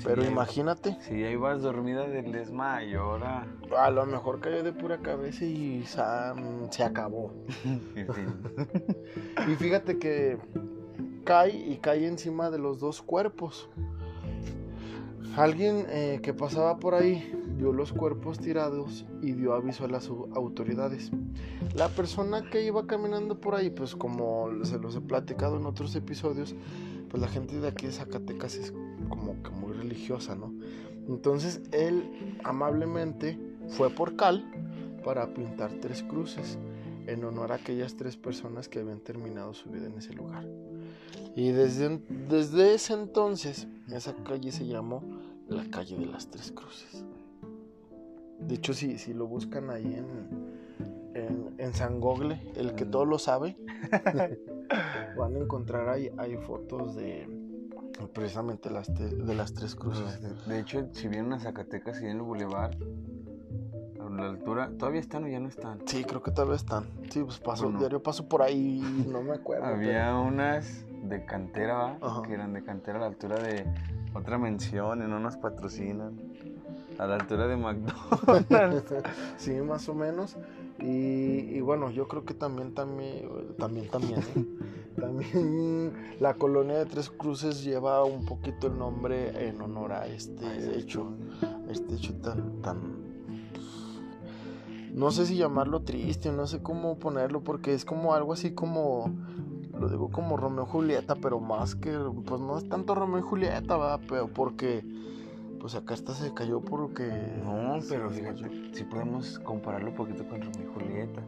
Pero 0.04 0.26
imagínate. 0.26 0.98
Si 1.02 1.22
ya 1.22 1.30
ibas 1.30 1.62
dormida 1.62 2.06
del 2.08 2.32
desmayo, 2.32 3.02
ahora... 3.02 3.48
A 3.78 3.92
lo 3.92 4.06
mejor 4.06 4.42
cayó 4.42 4.62
de 4.62 4.74
pura 4.74 4.98
cabeza 4.98 5.46
y 5.46 5.86
se 5.86 6.84
acabó. 6.84 7.32
y 9.48 9.56
fíjate 9.56 9.98
que 9.98 10.38
cae 11.26 11.52
y 11.54 11.78
cae 11.78 12.08
encima 12.08 12.50
de 12.50 12.60
los 12.60 12.80
dos 12.80 13.02
cuerpos. 13.02 13.70
Alguien 15.36 15.86
eh, 15.90 16.22
que 16.24 16.34
pasaba 16.34 16.80
por 16.80 16.96
ahí 16.96 17.34
vio 17.58 17.74
los 17.74 17.92
cuerpos 17.92 18.40
tirados 18.40 19.06
y 19.22 19.34
dio 19.34 19.54
aviso 19.54 19.84
a 19.84 19.90
las 19.90 20.08
autoridades. 20.08 21.12
La 21.74 21.90
persona 21.90 22.50
que 22.50 22.64
iba 22.64 22.88
caminando 22.88 23.42
por 23.42 23.56
ahí, 23.56 23.70
pues 23.70 23.96
como 23.96 24.50
se 24.64 24.80
los 24.80 24.96
he 24.96 25.02
platicado 25.02 25.58
en 25.58 25.66
otros 25.66 25.94
episodios, 25.96 26.56
pues 27.10 27.22
la 27.22 27.28
gente 27.28 27.60
de 27.60 27.68
aquí 27.68 27.88
de 27.88 27.92
Zacatecas 27.92 28.56
es 28.56 28.74
como 29.10 29.42
que 29.44 29.50
muy 29.50 29.74
religiosa, 29.74 30.36
¿no? 30.36 30.54
Entonces 31.08 31.62
él 31.72 32.38
amablemente 32.44 33.38
fue 33.68 33.90
por 33.90 34.16
cal 34.16 34.46
para 35.04 35.34
pintar 35.34 35.72
tres 35.82 36.02
cruces 36.04 36.58
en 37.08 37.24
honor 37.24 37.52
a 37.52 37.56
aquellas 37.56 37.96
tres 37.96 38.16
personas 38.16 38.70
que 38.70 38.80
habían 38.80 39.00
terminado 39.00 39.54
su 39.54 39.70
vida 39.70 39.88
en 39.88 39.98
ese 39.98 40.14
lugar. 40.14 40.46
Y 41.36 41.52
desde, 41.52 42.00
desde 42.28 42.74
ese 42.76 42.94
entonces, 42.94 43.68
esa 43.92 44.14
calle 44.24 44.52
se 44.52 44.66
llamó 44.66 45.04
la 45.48 45.66
calle 45.70 45.98
de 45.98 46.06
las 46.06 46.30
Tres 46.30 46.52
Cruces. 46.52 47.04
De 48.40 48.56
hecho, 48.56 48.74
si, 48.74 48.98
si 48.98 49.14
lo 49.14 49.28
buscan 49.28 49.70
ahí 49.70 49.84
en, 51.14 51.54
en, 51.58 51.74
San 51.74 52.00
Gogle, 52.00 52.40
el 52.56 52.74
que 52.76 52.86
todo 52.86 53.06
lo 53.06 53.20
sabe, 53.20 53.58
Van 55.18 55.36
a 55.36 55.40
encontrar 55.40 55.88
ahí, 55.90 56.12
hay 56.18 56.36
fotos 56.38 56.96
de 56.96 57.28
precisamente 58.14 58.70
las 58.70 58.94
te- 58.94 59.10
de 59.16 59.36
las 59.36 59.54
tres 59.54 59.76
cruces. 59.76 60.20
De 60.48 60.60
hecho, 60.60 60.88
si 60.92 61.08
vienen 61.08 61.34
a 61.34 61.40
Zacatecas 61.40 62.02
y 62.02 62.06
en 62.06 62.18
el 62.18 62.22
Boulevard, 62.22 62.76
a 64.00 64.10
la 64.10 64.30
altura, 64.30 64.72
¿todavía 64.78 65.00
están 65.00 65.24
o 65.24 65.28
ya 65.28 65.40
no 65.40 65.48
están? 65.48 65.80
Sí, 65.86 66.04
creo 66.04 66.22
que 66.22 66.32
todavía 66.32 66.56
están. 66.56 66.86
Sí, 67.10 67.24
pues 67.24 67.40
paso, 67.40 67.66
Bueno. 67.66 67.80
diario 67.80 68.02
paso 68.04 68.28
por 68.28 68.42
ahí, 68.42 68.82
no 69.08 69.22
me 69.22 69.34
acuerdo. 69.36 69.66
Había 69.66 70.16
unas 70.18 70.86
de 71.10 71.26
cantera, 71.26 71.98
que 72.26 72.34
eran 72.34 72.54
de 72.54 72.64
cantera 72.64 72.98
a 72.98 73.02
la 73.02 73.08
altura 73.08 73.38
de 73.38 73.66
otra 74.14 74.38
mención, 74.38 75.04
y 75.04 75.08
no 75.08 75.20
nos 75.20 75.38
patrocinan. 75.38 76.20
A 76.98 77.08
la 77.08 77.16
altura 77.16 77.48
de 77.48 77.58
McDonald's. 77.58 78.94
sí, 79.38 79.52
más 79.56 79.90
o 79.90 79.94
menos. 79.94 80.38
Y, 80.80 81.56
y 81.56 81.62
bueno, 81.62 81.90
yo 81.92 82.08
creo 82.08 82.24
que 82.24 82.34
también, 82.34 82.74
también, 82.74 83.28
también, 83.58 83.90
también, 83.90 84.20
¿eh? 84.20 84.46
también 85.00 85.94
la 86.20 86.36
colonia 86.36 86.78
de 86.78 86.86
Tres 86.86 87.10
Cruces 87.10 87.64
lleva 87.64 88.04
un 88.04 88.26
poquito 88.26 88.68
el 88.68 88.78
nombre 88.78 89.48
en 89.48 89.62
honor 89.62 89.94
a 89.94 90.08
este 90.08 90.78
hecho, 90.78 91.14
este 91.70 91.96
hecho 91.96 92.14
tan, 92.16 92.62
tan, 92.62 93.06
no 94.94 95.12
sé 95.12 95.26
si 95.26 95.36
llamarlo 95.36 95.82
triste, 95.82 96.32
no 96.32 96.48
sé 96.48 96.62
cómo 96.62 96.98
ponerlo, 96.98 97.44
porque 97.44 97.74
es 97.74 97.84
como 97.84 98.14
algo 98.14 98.34
así 98.34 98.52
como, 98.52 99.14
lo 99.80 99.90
digo 99.90 100.10
como 100.10 100.38
Romeo 100.38 100.66
y 100.66 100.72
Julieta, 100.72 101.16
pero 101.16 101.40
más 101.40 101.76
que, 101.76 101.92
pues 102.26 102.42
no 102.42 102.58
es 102.58 102.68
tanto 102.70 102.96
Romeo 102.96 103.20
y 103.20 103.22
Julieta, 103.22 103.78
va, 103.78 103.98
pero 103.98 104.28
porque, 104.28 104.84
pues 105.60 105.76
acá 105.76 105.94
esta 105.94 106.14
se 106.14 106.34
cayó 106.34 106.62
porque... 106.62 107.08
No, 107.44 107.80
pero 107.90 108.10
fíjate, 108.10 108.74
sí 108.74 108.84
podemos 108.84 109.40
compararlo 109.40 109.90
un 109.90 109.96
poquito 109.96 110.28
con 110.28 110.42
Romeo 110.42 110.62
y 110.62 110.74
Julieta. 110.74 111.22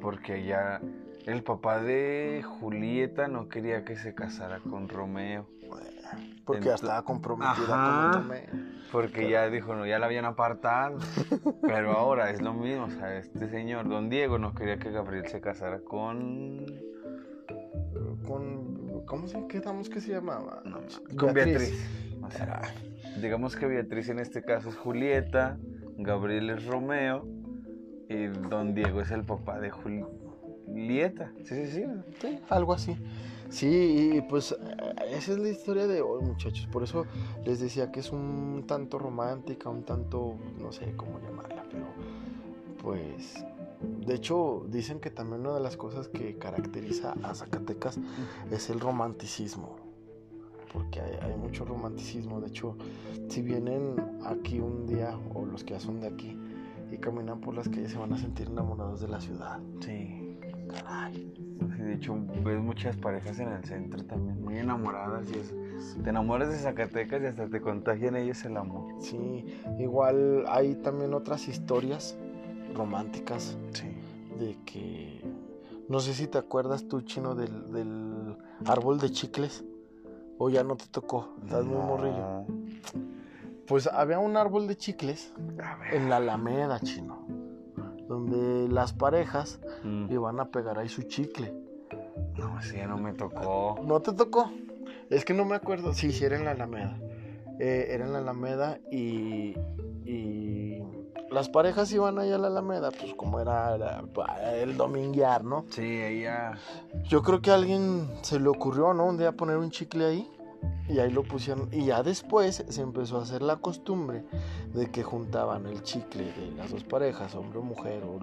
Porque 0.00 0.44
ya 0.44 0.80
el 1.26 1.42
papá 1.42 1.82
de 1.82 2.44
Julieta 2.60 3.28
no 3.28 3.48
quería 3.48 3.84
que 3.84 3.96
se 3.96 4.14
casara 4.14 4.60
con 4.60 4.88
Romeo. 4.88 5.46
Porque 6.44 6.64
ya 6.64 6.74
estaba 6.74 7.02
comprometida 7.02 7.74
Ajá. 7.74 8.10
con 8.12 8.22
Romeo. 8.22 8.78
Porque 8.90 9.28
ya 9.28 9.50
dijo, 9.50 9.74
no, 9.74 9.86
ya 9.86 9.98
la 9.98 10.06
habían 10.06 10.24
apartado. 10.24 10.98
Pero 11.62 11.92
ahora 11.92 12.30
es 12.30 12.40
lo 12.40 12.54
mismo, 12.54 12.84
o 12.84 12.90
sea, 12.90 13.18
este 13.18 13.50
señor, 13.50 13.88
don 13.88 14.08
Diego, 14.08 14.38
no 14.38 14.54
quería 14.54 14.78
que 14.78 14.90
Gabriel 14.90 15.26
se 15.26 15.40
casara 15.40 15.80
con... 15.80 16.64
Con, 18.26 19.04
¿Cómo 19.06 19.26
se 19.28 19.46
quedamos 19.46 19.88
que 19.88 20.00
se 20.00 20.12
llamaba? 20.12 20.62
no, 20.64 20.80
con 21.16 21.32
Beatriz. 21.34 21.86
O 22.22 22.30
sea, 22.30 22.60
digamos 23.20 23.56
que 23.56 23.66
Beatriz 23.66 24.08
en 24.08 24.18
este 24.18 24.42
caso 24.42 24.68
es 24.68 24.76
Julieta, 24.76 25.58
Gabriel 25.96 26.50
es 26.50 26.66
Romeo 26.66 27.26
y 28.08 28.26
don 28.26 28.74
Diego 28.74 29.00
es 29.00 29.10
el 29.10 29.24
papá 29.24 29.60
de 29.60 29.70
Julieta. 29.70 31.32
Sí, 31.44 31.66
sí, 31.66 31.66
sí. 31.66 31.84
Sí, 32.20 32.38
algo 32.48 32.72
así. 32.72 32.96
Sí, 33.50 34.12
y 34.14 34.20
pues 34.22 34.52
eh, 34.52 34.94
esa 35.10 35.32
es 35.32 35.38
la 35.38 35.48
historia 35.48 35.86
de 35.86 36.02
hoy, 36.02 36.22
muchachos. 36.22 36.66
Por 36.70 36.82
eso 36.82 37.06
les 37.44 37.60
decía 37.60 37.90
que 37.90 38.00
es 38.00 38.12
un 38.12 38.64
tanto 38.66 38.98
romántica, 38.98 39.70
un 39.70 39.84
tanto, 39.84 40.36
no 40.60 40.70
sé 40.72 40.92
cómo 40.96 41.18
llamarla, 41.20 41.64
pero 41.70 41.86
pues... 42.82 43.44
De 43.80 44.14
hecho, 44.14 44.66
dicen 44.68 45.00
que 45.00 45.10
también 45.10 45.42
una 45.42 45.54
de 45.54 45.60
las 45.60 45.76
cosas 45.76 46.08
que 46.08 46.36
caracteriza 46.36 47.14
a 47.22 47.34
Zacatecas 47.34 47.98
es 48.50 48.70
el 48.70 48.80
romanticismo. 48.80 49.76
Porque 50.72 51.00
hay, 51.00 51.16
hay 51.22 51.36
mucho 51.36 51.64
romanticismo. 51.64 52.40
De 52.40 52.48
hecho, 52.48 52.76
si 53.28 53.42
vienen 53.42 53.96
aquí 54.24 54.60
un 54.60 54.86
día, 54.86 55.18
o 55.34 55.44
los 55.44 55.64
que 55.64 55.74
ya 55.74 55.80
son 55.80 56.00
de 56.00 56.08
aquí, 56.08 56.36
y 56.90 56.96
caminan 56.98 57.40
por 57.40 57.54
las 57.54 57.68
calles, 57.68 57.92
se 57.92 57.98
van 57.98 58.12
a 58.12 58.18
sentir 58.18 58.48
enamorados 58.48 59.00
de 59.00 59.08
la 59.08 59.20
ciudad. 59.20 59.60
Sí. 59.80 60.38
Caray. 60.68 61.32
De 61.78 61.94
hecho, 61.94 62.16
ves 62.44 62.60
muchas 62.60 62.96
parejas 62.96 63.38
en 63.38 63.48
el 63.48 63.64
centro 63.64 64.04
también, 64.04 64.42
muy 64.42 64.58
enamoradas 64.58 65.28
y. 65.30 66.02
Te 66.02 66.10
enamoras 66.10 66.50
de 66.50 66.56
Zacatecas 66.56 67.22
y 67.22 67.26
hasta 67.26 67.48
te 67.48 67.60
contagian 67.60 68.16
ellos 68.16 68.44
el 68.44 68.56
amor. 68.56 68.94
Sí, 69.00 69.44
igual 69.78 70.44
hay 70.48 70.74
también 70.74 71.14
otras 71.14 71.48
historias 71.48 72.18
románticas 72.78 73.58
Sí. 73.74 73.88
de 74.38 74.56
que 74.64 75.20
no 75.88 76.00
sé 76.00 76.14
si 76.14 76.26
te 76.28 76.38
acuerdas 76.38 76.86
tú 76.88 77.02
chino 77.02 77.34
del, 77.34 77.72
del 77.72 78.36
árbol 78.66 78.98
de 79.00 79.10
chicles 79.10 79.64
o 80.38 80.48
ya 80.48 80.62
no 80.62 80.76
te 80.76 80.86
tocó, 80.86 81.34
estás 81.42 81.64
muy 81.64 81.76
morrillo. 81.78 82.44
Pues 83.66 83.86
había 83.88 84.18
un 84.18 84.36
árbol 84.36 84.66
de 84.68 84.76
chicles 84.76 85.34
en 85.92 86.08
la 86.08 86.16
Alameda 86.18 86.78
chino, 86.80 87.26
donde 88.08 88.68
las 88.68 88.92
parejas 88.92 89.60
Mm. 89.84 90.10
iban 90.12 90.40
a 90.40 90.46
pegar 90.50 90.78
ahí 90.78 90.88
su 90.88 91.02
chicle. 91.02 91.52
No, 92.36 92.60
sí, 92.62 92.76
ya 92.76 92.86
no 92.86 92.96
me 92.98 93.12
tocó. 93.12 93.76
¿No 93.84 94.00
te 94.00 94.12
tocó? 94.12 94.50
Es 95.10 95.24
que 95.24 95.34
no 95.34 95.44
me 95.44 95.54
acuerdo. 95.56 95.92
Sí, 95.94 96.10
sí, 96.12 96.24
era 96.24 96.36
en 96.36 96.44
la 96.44 96.52
Alameda. 96.52 96.98
Eh, 97.60 97.88
era 97.90 98.06
en 98.06 98.12
la 98.12 98.18
Alameda 98.18 98.78
y, 98.90 99.54
y 100.04 100.57
las 101.30 101.48
parejas 101.48 101.92
iban 101.92 102.18
ahí 102.18 102.32
a 102.32 102.38
la 102.38 102.48
Alameda, 102.48 102.90
pues 102.90 103.14
como 103.14 103.40
era, 103.40 103.76
el 104.54 104.76
dominguear, 104.76 105.44
¿no? 105.44 105.66
Sí, 105.70 105.82
ella. 105.82 106.58
Yo 107.04 107.22
creo 107.22 107.42
que 107.42 107.50
a 107.50 107.54
alguien 107.54 108.08
se 108.22 108.40
le 108.40 108.48
ocurrió, 108.48 108.94
¿no? 108.94 109.06
Un 109.06 109.18
día 109.18 109.32
poner 109.32 109.56
un 109.58 109.70
chicle 109.70 110.06
ahí 110.06 110.30
y 110.88 110.98
ahí 110.98 111.10
lo 111.10 111.22
pusieron. 111.22 111.68
Y 111.72 111.86
ya 111.86 112.02
después 112.02 112.64
se 112.66 112.80
empezó 112.80 113.18
a 113.18 113.22
hacer 113.22 113.42
la 113.42 113.56
costumbre 113.56 114.24
de 114.72 114.90
que 114.90 115.02
juntaban 115.02 115.66
el 115.66 115.82
chicle 115.82 116.32
de 116.32 116.52
las 116.52 116.70
dos 116.70 116.84
parejas, 116.84 117.34
hombre 117.34 117.58
o 117.58 117.62
mujer, 117.62 118.02
o 118.04 118.18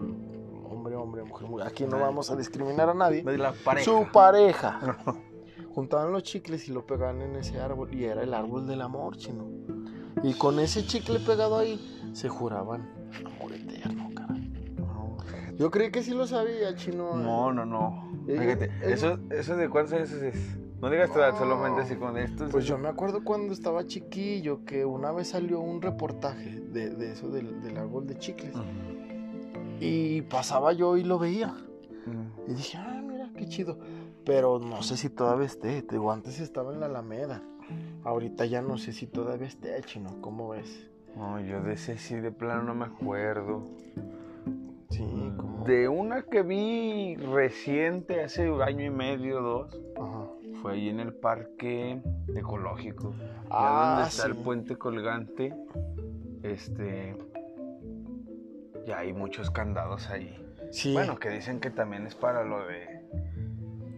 hombre, 0.72 0.96
hombre, 0.96 1.24
mujer, 1.24 1.48
mujer. 1.48 1.68
Aquí 1.68 1.86
no 1.86 2.00
vamos 2.00 2.32
a 2.32 2.36
discriminar 2.36 2.90
a 2.90 2.94
nadie 2.94 3.24
De 3.24 3.38
la 3.38 3.54
pareja. 3.54 3.86
su 3.86 4.08
pareja. 4.12 4.98
Juntaban 5.76 6.12
los 6.14 6.24
chicles 6.24 6.70
y 6.70 6.72
lo 6.72 6.86
pegaban 6.86 7.22
en 7.22 7.36
ese 7.36 7.60
árbol 7.60 7.94
y 7.94 8.06
era 8.06 8.24
el 8.24 8.34
árbol 8.34 8.66
del 8.66 8.82
amor, 8.82 9.18
chino. 9.18 9.46
Y 10.24 10.34
con 10.34 10.60
ese 10.60 10.86
chicle 10.86 11.20
pegado 11.20 11.58
ahí 11.58 11.95
se 12.16 12.30
juraban 12.30 12.90
amor 13.26 13.52
eterno, 13.54 14.10
caray. 14.16 14.50
No, 14.78 15.18
Yo 15.58 15.70
creí 15.72 15.92
que 15.92 16.02
sí 16.04 16.12
lo 16.12 16.26
sabía, 16.28 16.74
chino. 16.76 17.16
no, 17.18 17.52
no. 17.54 17.66
no. 17.66 18.10
Eh, 18.28 18.40
Fíjate, 18.40 18.66
eh, 18.66 18.94
eso, 18.94 19.20
eso 19.30 19.56
de 19.56 19.70
cuántos 19.70 19.94
años 19.94 20.12
es. 20.14 20.58
No 20.82 20.90
digas 20.90 21.12
tu 21.12 21.20
edad, 21.20 21.32
No. 21.32 21.38
solamente 21.40 21.82
así 21.82 21.96
con 21.96 22.18
esto. 22.18 22.48
Pues 22.52 22.66
yo 22.66 22.78
me 22.78 22.88
acuerdo 22.90 23.24
cuando 23.24 23.54
estaba 23.54 23.86
chiquillo 23.86 24.66
que 24.66 24.86
una 24.86 25.12
vez 25.12 25.30
salió 25.30 25.60
un 25.60 25.82
reportaje 25.82 26.60
de, 26.62 26.90
de 26.90 27.12
eso 27.14 27.30
del, 27.30 27.62
del 27.62 27.78
árbol 27.78 28.06
de 28.08 28.18
chicles. 28.18 28.54
Y 29.80 30.22
pasaba 30.24 30.74
yo 30.74 30.98
y 30.98 31.04
lo 31.04 31.20
veía. 31.20 31.54
Y 32.48 32.54
dije, 32.54 32.78
ah, 32.78 33.02
mira, 33.06 33.30
qué 33.38 33.48
chido. 33.48 33.78
Pero 34.26 34.60
no 34.60 34.82
sé 34.84 34.98
si 34.98 35.10
todavía 35.10 35.46
esté. 35.48 35.82
Te 35.82 35.96
digo, 35.96 36.12
antes 36.12 36.40
estaba 36.40 36.74
en 36.74 36.80
la 36.80 36.86
Alameda. 36.88 37.42
Ahorita 38.04 38.46
ya 38.46 38.62
no 38.62 38.78
sé 38.78 38.92
si 38.94 39.08
todavía 39.08 39.48
esté, 39.48 39.82
chino. 39.84 40.18
¿Cómo 40.22 40.50
ves? 40.50 40.90
No, 41.16 41.40
yo 41.40 41.62
de 41.62 41.74
ese 41.74 41.98
sí 41.98 42.16
de 42.16 42.32
plano 42.32 42.64
no 42.64 42.76
me 42.76 42.86
acuerdo. 42.86 43.64
Sí, 44.90 45.34
como. 45.38 45.64
De 45.66 45.88
una 45.88 46.22
que 46.24 46.44
vi 46.44 47.16
reciente, 47.16 48.22
hace 48.24 48.50
un 48.50 48.62
año 48.62 48.86
y 48.86 48.90
medio, 48.90 49.42
dos, 49.42 49.80
Ajá. 50.00 50.28
fue 50.62 50.74
ahí 50.74 50.90
en 50.90 51.00
el 51.00 51.14
parque 51.14 52.02
ecológico. 52.36 53.14
Ya 53.14 53.36
Ah, 53.50 53.88
donde 53.96 54.10
está 54.10 54.28
el 54.28 54.36
puente 54.36 54.76
colgante. 54.78 55.54
Este. 56.44 57.18
Ya 58.86 59.00
hay 59.00 59.14
muchos 59.14 59.50
candados 59.50 60.10
ahí. 60.10 60.38
Sí, 60.72 60.94
Bueno, 60.94 61.18
que 61.18 61.30
dicen 61.30 61.60
que 61.60 61.70
también 61.72 62.06
es 62.06 62.16
para 62.16 62.44
lo 62.44 62.66
de. 62.68 62.86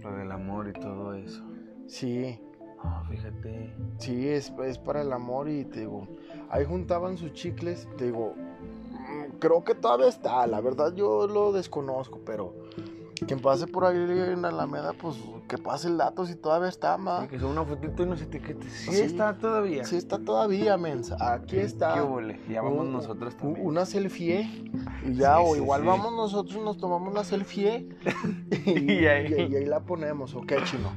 Lo 0.03 0.11
del 0.15 0.31
amor 0.31 0.69
y 0.69 0.73
todo 0.79 1.13
eso. 1.15 1.43
sí, 1.87 2.39
No, 2.83 3.03
fíjate. 3.09 3.73
sí, 3.97 4.29
es, 4.29 4.53
es 4.63 4.77
para 4.77 5.01
el 5.01 5.11
amor 5.11 5.49
y 5.49 5.65
te 5.65 5.81
digo, 5.81 6.07
ahí 6.49 6.65
juntaban 6.65 7.17
sus 7.17 7.33
chicles, 7.33 7.87
te 7.97 8.05
digo, 8.05 8.33
creo 9.39 9.63
que 9.63 9.75
todavía 9.75 10.07
está, 10.07 10.45
la 10.47 10.61
verdad 10.61 10.93
yo 10.95 11.27
lo 11.27 11.51
desconozco, 11.51 12.19
pero 12.25 12.53
quien 13.25 13.39
pase 13.39 13.65
por 13.67 13.85
ahí 13.85 13.97
en 13.97 14.45
Alameda, 14.45 14.93
pues 14.93 15.15
que 15.47 15.57
pase 15.57 15.87
el 15.87 15.97
dato 15.97 16.25
si 16.25 16.35
todavía 16.35 16.69
está, 16.69 16.97
ma. 16.97 17.21
Sí, 17.21 17.27
que 17.29 17.39
son 17.39 17.51
una 17.51 17.63
fotito 17.63 18.03
y 18.03 18.05
nos 18.05 18.21
etiquetes. 18.21 18.71
Sí, 18.71 18.91
Sí. 18.91 19.01
está 19.01 19.37
todavía. 19.37 19.85
Sí 19.85 19.95
está 19.95 20.19
todavía, 20.19 20.77
mensa, 20.77 21.15
aquí 21.33 21.57
está. 21.57 21.95
¿Qué 21.95 22.01
hubole? 22.01 22.39
Ya 22.49 22.61
vamos 22.61 22.81
Un- 22.85 22.91
nosotros 22.93 23.35
también. 23.35 23.65
Una 23.65 23.85
selfie 23.85 24.41
y 25.05 25.13
ya, 25.15 25.37
Sí, 25.37 25.43
o 25.45 25.55
igual 25.55 25.83
vamos 25.83 26.11
nosotros, 26.13 26.61
nos 26.63 26.77
tomamos 26.77 27.13
la 27.13 27.23
selfie 27.23 27.89
y, 28.65 28.91
Y 28.93 29.07
ahí- 29.07 29.33
y- 29.33 29.53
y 29.53 29.55
ahí 29.55 29.65
la 29.65 29.79
ponemos, 29.79 30.35
¿ok, 30.35 30.53
chino? 30.65 30.91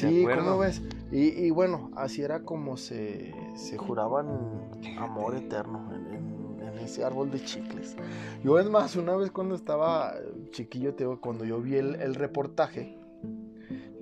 Sí. 0.00 0.24
¿cómo 0.44 0.58
ves? 0.58 0.82
Y, 1.12 1.28
y 1.46 1.50
bueno, 1.50 1.90
así 1.96 2.22
era 2.22 2.40
como 2.42 2.76
se, 2.76 3.34
se 3.54 3.76
juraban 3.78 4.26
amor 4.98 5.34
eterno 5.36 5.90
en, 5.94 6.06
en- 6.14 6.68
en 6.68 6.78
ese 6.78 7.04
árbol 7.04 7.30
de 7.30 7.42
chicles. 7.42 7.96
Yo 8.44 8.58
es 8.58 8.68
más, 8.68 8.96
una 8.96 9.16
vez 9.16 9.30
cuando 9.30 9.54
estaba 9.54 10.14
chiquillo, 10.50 10.94
te 10.94 11.04
digo, 11.04 11.20
cuando 11.20 11.44
yo 11.44 11.60
vi 11.60 11.76
el, 11.76 11.94
el 11.96 12.14
reportaje, 12.14 12.98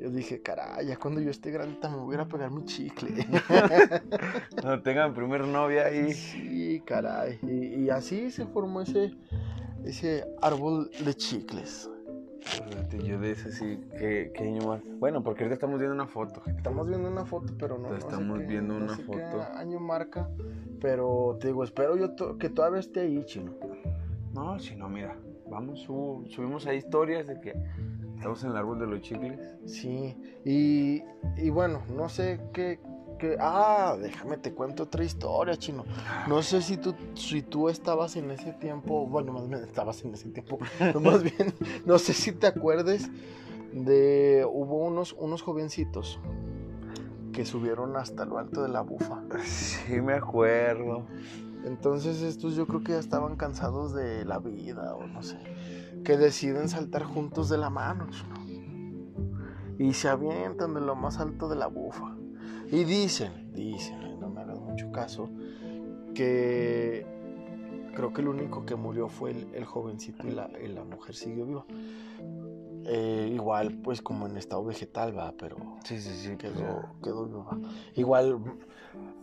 yo 0.00 0.10
dije, 0.10 0.42
caray, 0.42 0.86
ya 0.86 0.96
cuando 0.98 1.20
yo 1.20 1.30
esté 1.30 1.50
grande 1.50 1.76
también 1.80 2.04
voy 2.04 2.14
a 2.14 2.16
ir 2.16 2.20
a 2.22 2.28
pegar 2.28 2.50
mi 2.50 2.64
chicle. 2.64 3.26
Cuando 4.60 4.82
tengan 4.82 5.14
primer 5.14 5.46
novia 5.46 5.86
ahí. 5.86 6.12
sí, 6.12 6.82
caray. 6.84 7.38
Y, 7.42 7.84
y 7.84 7.90
así 7.90 8.30
se 8.30 8.44
formó 8.46 8.82
ese, 8.82 9.12
ese 9.84 10.24
árbol 10.42 10.90
de 11.04 11.14
chicles. 11.14 11.88
Yo 13.04 13.18
de 13.18 13.32
ese 13.32 13.50
sí, 13.52 13.80
¿qué, 13.98 14.30
qué 14.34 14.44
año 14.44 14.66
marca? 14.66 14.84
Bueno, 14.98 15.22
porque 15.22 15.42
ahorita 15.44 15.54
estamos 15.54 15.78
viendo 15.78 15.94
una 15.94 16.06
foto. 16.06 16.40
gente. 16.42 16.58
Estamos 16.58 16.88
viendo 16.88 17.08
una 17.08 17.24
foto, 17.24 17.52
pero 17.58 17.76
no. 17.78 17.88
no 17.88 17.94
sé 17.96 17.98
Estamos 18.06 18.38
qué- 18.38 18.46
viendo 18.46 18.78
no 18.78 18.84
una 18.84 18.96
sé 18.96 19.02
foto. 19.02 19.18
año 19.56 19.80
marca, 19.80 20.28
pero 20.80 21.36
te 21.40 21.48
digo, 21.48 21.64
espero 21.64 21.96
yo 21.96 22.10
to- 22.14 22.38
que 22.38 22.48
todavía 22.50 22.80
esté 22.80 23.00
ahí, 23.00 23.22
chino. 23.24 23.52
No, 24.32 24.58
si 24.58 24.76
no, 24.76 24.88
mira, 24.88 25.16
vamos, 25.50 25.80
subimos 25.80 26.66
ahí 26.66 26.78
historias 26.78 27.26
de 27.26 27.40
que 27.40 27.54
estamos 28.16 28.42
en 28.44 28.50
el 28.50 28.56
árbol 28.56 28.78
de 28.78 28.86
los 28.86 29.00
chicles. 29.00 29.40
Sí, 29.66 30.16
y, 30.44 31.02
y 31.36 31.50
bueno, 31.50 31.82
no 31.96 32.08
sé 32.08 32.40
qué, 32.52 32.78
Ah, 33.40 33.96
déjame 34.00 34.36
te 34.38 34.52
cuento 34.52 34.84
otra 34.84 35.04
historia, 35.04 35.56
chino. 35.56 35.84
No 36.28 36.42
sé 36.42 36.62
si 36.62 36.76
tú, 36.76 36.94
si 37.14 37.42
tú 37.42 37.68
estabas 37.68 38.16
en 38.16 38.30
ese 38.30 38.52
tiempo, 38.52 39.06
bueno, 39.06 39.32
más 39.32 39.48
bien 39.48 39.62
estabas 39.62 40.04
en 40.04 40.14
ese 40.14 40.28
tiempo, 40.30 40.58
no, 40.92 41.00
más 41.00 41.22
bien, 41.22 41.54
no 41.84 41.98
sé 41.98 42.12
si 42.12 42.32
te 42.32 42.46
acuerdes 42.46 43.10
de, 43.72 44.46
hubo 44.48 44.84
unos, 44.84 45.14
unos 45.18 45.42
jovencitos 45.42 46.20
que 47.32 47.44
subieron 47.44 47.96
hasta 47.96 48.24
lo 48.24 48.38
alto 48.38 48.62
de 48.62 48.68
la 48.68 48.80
bufa. 48.80 49.22
Sí, 49.44 50.00
me 50.00 50.14
acuerdo. 50.14 51.04
Entonces 51.64 52.20
estos 52.22 52.54
yo 52.54 52.66
creo 52.66 52.84
que 52.84 52.92
ya 52.92 52.98
estaban 52.98 53.36
cansados 53.36 53.94
de 53.94 54.24
la 54.24 54.38
vida 54.38 54.94
o 54.94 55.06
no 55.06 55.22
sé, 55.22 55.38
que 56.04 56.16
deciden 56.16 56.68
saltar 56.68 57.04
juntos 57.04 57.48
de 57.48 57.58
la 57.58 57.70
mano 57.70 58.06
chino. 58.10 58.34
y 59.78 59.94
se 59.94 60.08
avientan 60.08 60.74
de 60.74 60.80
lo 60.80 60.94
más 60.94 61.18
alto 61.18 61.48
de 61.48 61.56
la 61.56 61.66
bufa. 61.66 62.13
Y 62.74 62.82
dicen, 62.82 63.52
dicen, 63.54 64.18
no 64.18 64.28
me 64.28 64.40
hagas 64.40 64.58
mucho 64.58 64.90
caso, 64.90 65.28
que 66.12 67.06
creo 67.94 68.12
que 68.12 68.20
el 68.20 68.26
único 68.26 68.66
que 68.66 68.74
murió 68.74 69.08
fue 69.08 69.30
el, 69.30 69.46
el 69.54 69.64
jovencito 69.64 70.26
y 70.26 70.32
la, 70.32 70.50
y 70.60 70.66
la 70.66 70.82
mujer 70.82 71.14
siguió 71.14 71.46
viva. 71.46 71.64
Eh, 72.86 73.30
igual 73.32 73.78
pues 73.78 74.02
como 74.02 74.26
en 74.26 74.36
estado 74.36 74.64
vegetal 74.64 75.16
va, 75.16 75.32
pero 75.38 75.56
Sí, 75.84 76.00
sí, 76.00 76.10
sí. 76.16 76.36
quedó, 76.36 76.82
quedó 77.00 77.26
viva. 77.26 77.56
Igual, 77.94 78.40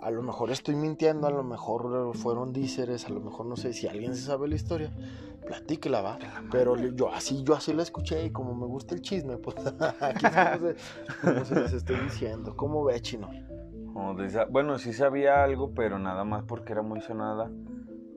a 0.01 0.09
lo 0.09 0.23
mejor 0.23 0.49
estoy 0.49 0.75
mintiendo, 0.75 1.27
a 1.27 1.31
lo 1.31 1.43
mejor 1.43 2.15
fueron 2.15 2.51
díceres, 2.51 3.05
a 3.05 3.09
lo 3.09 3.19
mejor 3.19 3.45
no 3.45 3.55
sé 3.55 3.71
si 3.73 3.87
alguien 3.87 4.15
se 4.15 4.23
sabe 4.23 4.47
la 4.47 4.55
historia, 4.55 4.91
platíquela, 5.45 6.01
va. 6.01 6.17
Pero 6.51 6.75
yo 6.75 7.13
así, 7.13 7.43
yo 7.43 7.53
así 7.53 7.71
la 7.73 7.83
escuché 7.83 8.25
y 8.25 8.31
como 8.31 8.55
me 8.55 8.65
gusta 8.65 8.95
el 8.95 9.01
chisme, 9.01 9.37
pues 9.37 9.55
aquí 9.99 10.25
como 11.21 11.45
se 11.45 11.55
les 11.55 11.73
estoy 11.73 11.97
diciendo. 11.97 12.55
¿Cómo 12.55 12.83
ve, 12.83 12.99
chino? 13.01 13.29
Bueno, 14.49 14.79
sí 14.79 14.93
sabía 14.93 15.43
algo, 15.43 15.73
pero 15.75 15.99
nada 15.99 16.23
más 16.23 16.43
porque 16.43 16.73
era 16.73 16.81
muy 16.81 17.01
sonada. 17.01 17.51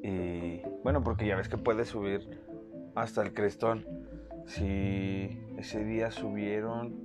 Y 0.03 0.63
bueno, 0.83 1.03
porque 1.03 1.27
ya 1.27 1.37
ves 1.37 1.49
que 1.49 1.59
puedes 1.59 1.89
subir 1.89 2.41
hasta 2.95 3.23
el 3.23 3.35
crestón. 3.35 3.87
Si 4.47 5.39
ese 5.59 5.85
día 5.85 6.11
subieron 6.11 7.05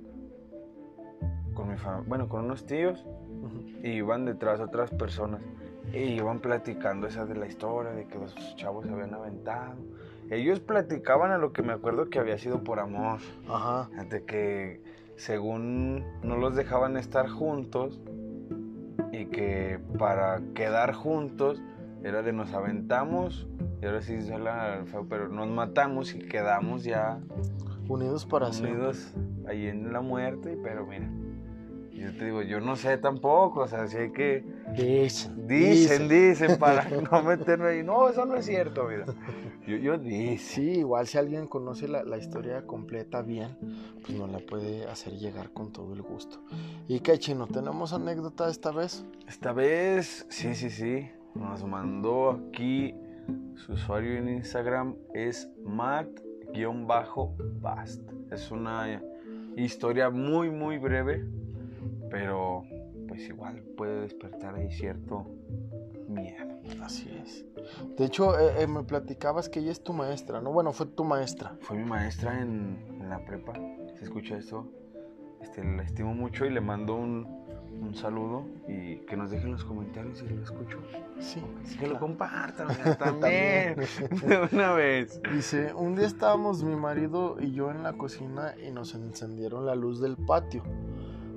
con 1.54 1.68
mi 1.68 1.76
familia, 1.76 2.08
bueno, 2.08 2.28
con 2.28 2.44
unos 2.44 2.66
tíos, 2.66 3.06
y 3.82 3.90
iban 3.90 4.24
detrás 4.24 4.60
otras 4.60 4.90
personas. 4.90 5.40
Y 5.92 5.98
iban 5.98 6.40
platicando 6.40 7.06
esa 7.06 7.24
de 7.26 7.34
la 7.34 7.46
historia, 7.46 7.92
de 7.92 8.06
que 8.06 8.18
los 8.18 8.34
chavos 8.56 8.86
se 8.86 8.92
habían 8.92 9.14
aventado. 9.14 9.76
Ellos 10.30 10.60
platicaban 10.60 11.32
a 11.32 11.38
lo 11.38 11.52
que 11.52 11.62
me 11.62 11.72
acuerdo 11.72 12.08
que 12.08 12.18
había 12.18 12.38
sido 12.38 12.62
por 12.62 12.78
amor. 12.78 13.18
Ajá. 13.48 13.88
De 14.08 14.24
que 14.24 14.80
según 15.16 16.04
no 16.22 16.36
los 16.36 16.54
dejaban 16.54 16.96
estar 16.96 17.28
juntos 17.28 18.00
y 19.12 19.26
que 19.26 19.80
para 19.98 20.40
quedar 20.54 20.94
juntos 20.94 21.60
era 22.04 22.22
de 22.22 22.32
nos 22.32 22.54
aventamos 22.54 23.48
y 23.82 23.86
ahora 23.86 24.02
sí 24.02 24.20
suena 24.22 24.84
feo, 24.86 25.06
pero 25.08 25.28
nos 25.28 25.48
matamos 25.48 26.14
y 26.14 26.20
quedamos 26.20 26.84
ya 26.84 27.18
Unidos 27.88 28.24
para 28.24 28.52
siempre. 28.52 28.76
unidos 28.76 29.14
ahí 29.48 29.66
en 29.66 29.92
la 29.92 30.00
muerte, 30.00 30.56
pero 30.62 30.86
mira, 30.86 31.10
yo 32.00 32.16
te 32.16 32.24
digo, 32.24 32.42
yo 32.42 32.60
no 32.60 32.76
sé 32.76 32.98
tampoco, 32.98 33.60
o 33.60 33.68
sea, 33.68 33.82
hay 33.82 34.12
que 34.12 34.44
Dicen, 34.74 35.46
dicen, 35.46 36.08
dicen 36.08 36.58
para 36.58 36.88
no 37.12 37.22
meterme 37.22 37.68
ahí, 37.68 37.82
no, 37.82 38.08
eso 38.08 38.24
no 38.24 38.36
es 38.36 38.46
cierto, 38.46 38.86
mira. 38.86 39.04
Yo, 39.66 39.76
yo 39.76 39.98
dice. 39.98 40.38
Sí, 40.38 40.70
igual 40.78 41.06
si 41.06 41.18
alguien 41.18 41.46
conoce 41.46 41.88
la, 41.88 42.02
la 42.02 42.16
historia 42.16 42.66
completa 42.66 43.22
bien, 43.22 43.56
pues 44.04 44.18
nos 44.18 44.30
la 44.30 44.38
puede 44.38 44.86
hacer 44.86 45.12
llegar 45.14 45.50
con 45.52 45.72
todo 45.72 45.92
el 45.92 46.02
gusto. 46.02 46.40
¿Y 46.88 47.00
qué, 47.00 47.18
chino? 47.18 47.46
¿Tenemos 47.46 47.92
anécdota 47.92 48.48
esta 48.48 48.70
vez? 48.70 49.04
Esta 49.28 49.52
vez, 49.52 50.26
sí, 50.30 50.54
sí, 50.54 50.70
sí. 50.70 51.10
Nos 51.34 51.64
mandó 51.64 52.30
aquí 52.30 52.94
su 53.56 53.72
usuario 53.72 54.16
en 54.16 54.28
Instagram 54.28 54.96
es 55.14 55.50
Matt-Bast. 55.64 56.12
Es 58.30 58.50
una 58.50 59.02
historia 59.56 60.10
muy, 60.10 60.50
muy 60.50 60.78
breve, 60.78 61.24
pero 62.10 62.64
pues 63.08 63.28
igual 63.28 63.62
puede 63.76 64.02
despertar 64.02 64.54
ahí 64.54 64.70
cierto 64.70 65.26
miedo. 66.08 66.60
Así 66.82 67.10
es. 67.22 67.44
De 67.96 68.04
hecho, 68.04 68.38
eh, 68.38 68.62
eh, 68.62 68.66
me 68.66 68.82
platicabas 68.82 69.48
que 69.48 69.60
ella 69.60 69.72
es 69.72 69.82
tu 69.82 69.92
maestra, 69.92 70.40
¿no? 70.40 70.52
Bueno, 70.52 70.72
fue 70.72 70.86
tu 70.86 71.04
maestra. 71.04 71.56
Fue 71.60 71.76
mi 71.76 71.84
maestra 71.84 72.40
en, 72.40 72.84
en 73.00 73.08
la 73.08 73.24
prepa. 73.24 73.54
¿Se 73.96 74.04
escucha 74.04 74.36
esto? 74.36 74.70
Este, 75.40 75.64
la 75.64 75.82
estimo 75.82 76.14
mucho 76.14 76.44
y 76.44 76.50
le 76.50 76.60
mando 76.60 76.94
un, 76.94 77.26
un 77.80 77.94
saludo 77.94 78.44
y 78.68 78.96
que 79.06 79.16
nos 79.16 79.30
dejen 79.30 79.52
los 79.52 79.64
comentarios 79.64 80.18
si 80.18 80.28
lo 80.28 80.42
escucho. 80.42 80.78
Sí. 81.18 81.42
Que 81.78 81.86
lo 81.86 81.98
compartan 81.98 82.68
también. 82.98 83.76
De 84.26 84.48
una 84.52 84.72
vez. 84.72 85.20
Dice, 85.32 85.72
un 85.74 85.96
día 85.96 86.06
estábamos 86.06 86.62
mi 86.62 86.76
marido 86.76 87.36
y 87.40 87.52
yo 87.52 87.70
en 87.70 87.82
la 87.82 87.94
cocina 87.94 88.54
y 88.64 88.70
nos 88.70 88.94
encendieron 88.94 89.66
la 89.66 89.74
luz 89.74 90.00
del 90.00 90.16
patio. 90.16 90.62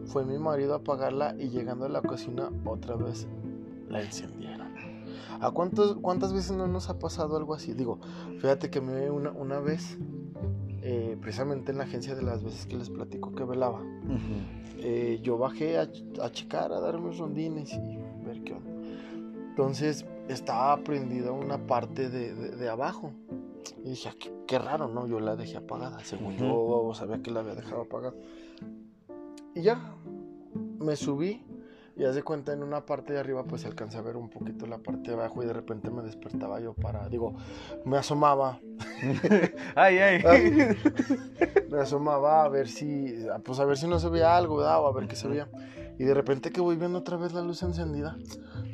Fue 0.06 0.26
mi 0.26 0.38
marido 0.38 0.74
a 0.74 0.78
apagarla 0.78 1.36
y 1.40 1.50
llegando 1.50 1.86
a 1.86 1.90
la 1.90 2.02
cocina 2.02 2.50
otra 2.66 2.96
vez 2.96 3.28
la 3.90 4.02
encendieron. 4.02 4.74
¿A 5.40 5.52
cuántos, 5.52 5.96
cuántas 5.98 6.34
veces 6.34 6.52
no 6.56 6.68
nos 6.68 6.90
ha 6.90 7.00
pasado 7.00 7.36
algo 7.38 7.54
así? 7.54 7.74
Digo, 7.74 8.00
fíjate 8.40 8.70
que 8.70 8.82
me 8.82 9.10
una, 9.12 9.32
una 9.32 9.60
vez, 9.60 9.98
eh, 10.82 11.18
precisamente 11.22 11.72
en 11.72 11.78
la 11.80 11.84
agencia 11.86 12.16
de 12.16 12.22
las 12.22 12.44
veces 12.44 12.66
que 12.66 12.78
les 12.78 12.90
platico 12.90 13.34
que 13.34 13.44
velaba, 13.44 13.82
eh, 14.80 15.20
yo 15.24 15.38
bajé 15.38 15.78
a, 15.80 15.90
a 16.22 16.32
checar, 16.32 16.72
a 16.74 16.80
dar 16.80 17.00
mis 17.00 17.18
rondines 17.18 17.74
y 17.74 17.98
ver 18.26 18.42
qué 18.44 18.54
onda. 18.54 18.72
Entonces 19.50 20.06
estaba 20.28 20.78
prendida 20.84 21.32
una 21.32 21.58
parte 21.68 22.10
de, 22.10 22.34
de- 22.34 22.56
de 22.56 22.70
abajo. 22.70 23.12
Y 23.86 23.90
dije, 23.92 24.10
"Ah, 24.10 24.16
qué, 24.18 24.32
qué 24.48 24.60
raro, 24.60 24.88
¿no? 24.88 25.08
Yo 25.08 25.20
la 25.20 25.36
dejé 25.36 25.58
apagada. 25.58 26.04
Según 26.04 26.36
yo 26.38 26.92
sabía 26.94 27.22
que 27.22 27.32
la 27.32 27.42
había 27.42 27.56
dejado 27.56 27.82
apagada. 27.82 28.14
Y 29.56 29.62
ya, 29.62 29.96
me 30.80 30.96
subí. 30.96 31.44
Y 31.96 32.06
haz 32.06 32.16
de 32.16 32.24
cuenta, 32.24 32.54
en 32.54 32.64
una 32.64 32.88
parte 32.88 33.14
de 33.14 33.20
arriba, 33.20 33.44
pues 33.44 33.66
alcancé 33.66 34.00
a 34.00 34.02
ver 34.02 34.18
un 34.18 34.28
poquito 34.28 34.66
la 34.66 34.80
parte 34.80 35.12
de 35.12 35.14
abajo. 35.18 35.44
Y 35.44 35.46
de 35.46 35.54
repente 35.54 35.92
me 35.92 36.02
despertaba 36.02 36.60
yo 36.60 36.74
para, 36.74 37.08
digo, 37.08 37.36
me 37.86 37.98
asomaba 37.98 38.60
Ay, 39.76 39.98
ay. 40.00 40.24
Ay. 40.28 40.76
me 41.70 41.80
asomaba 41.80 42.44
a 42.44 42.50
ver 42.50 42.68
si, 42.68 43.16
pues 43.44 43.60
a 43.60 43.66
ver 43.66 43.78
si 43.78 43.88
no 43.88 44.00
se 44.00 44.10
veía 44.10 44.36
algo, 44.36 44.58
¿verdad? 44.58 44.82
O 44.82 44.88
a 44.88 44.94
ver 44.94 45.08
qué 45.08 45.16
se 45.16 45.28
veía. 45.28 45.48
Y 46.00 46.06
de 46.06 46.14
repente 46.16 46.52
que 46.52 46.62
voy 46.62 46.76
viendo 46.78 47.00
otra 47.00 47.18
vez 47.18 47.34
la 47.34 47.42
luz 47.42 47.62
encendida. 47.62 48.18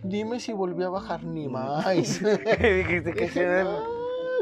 Dime 0.04 0.40
si 0.40 0.54
volví 0.54 0.84
a 0.84 0.90
bajar 0.90 1.26
ni 1.26 1.50
más. 1.50 1.86
Dijiste 1.94 3.14
que 3.14 3.64
"No, 3.64 3.84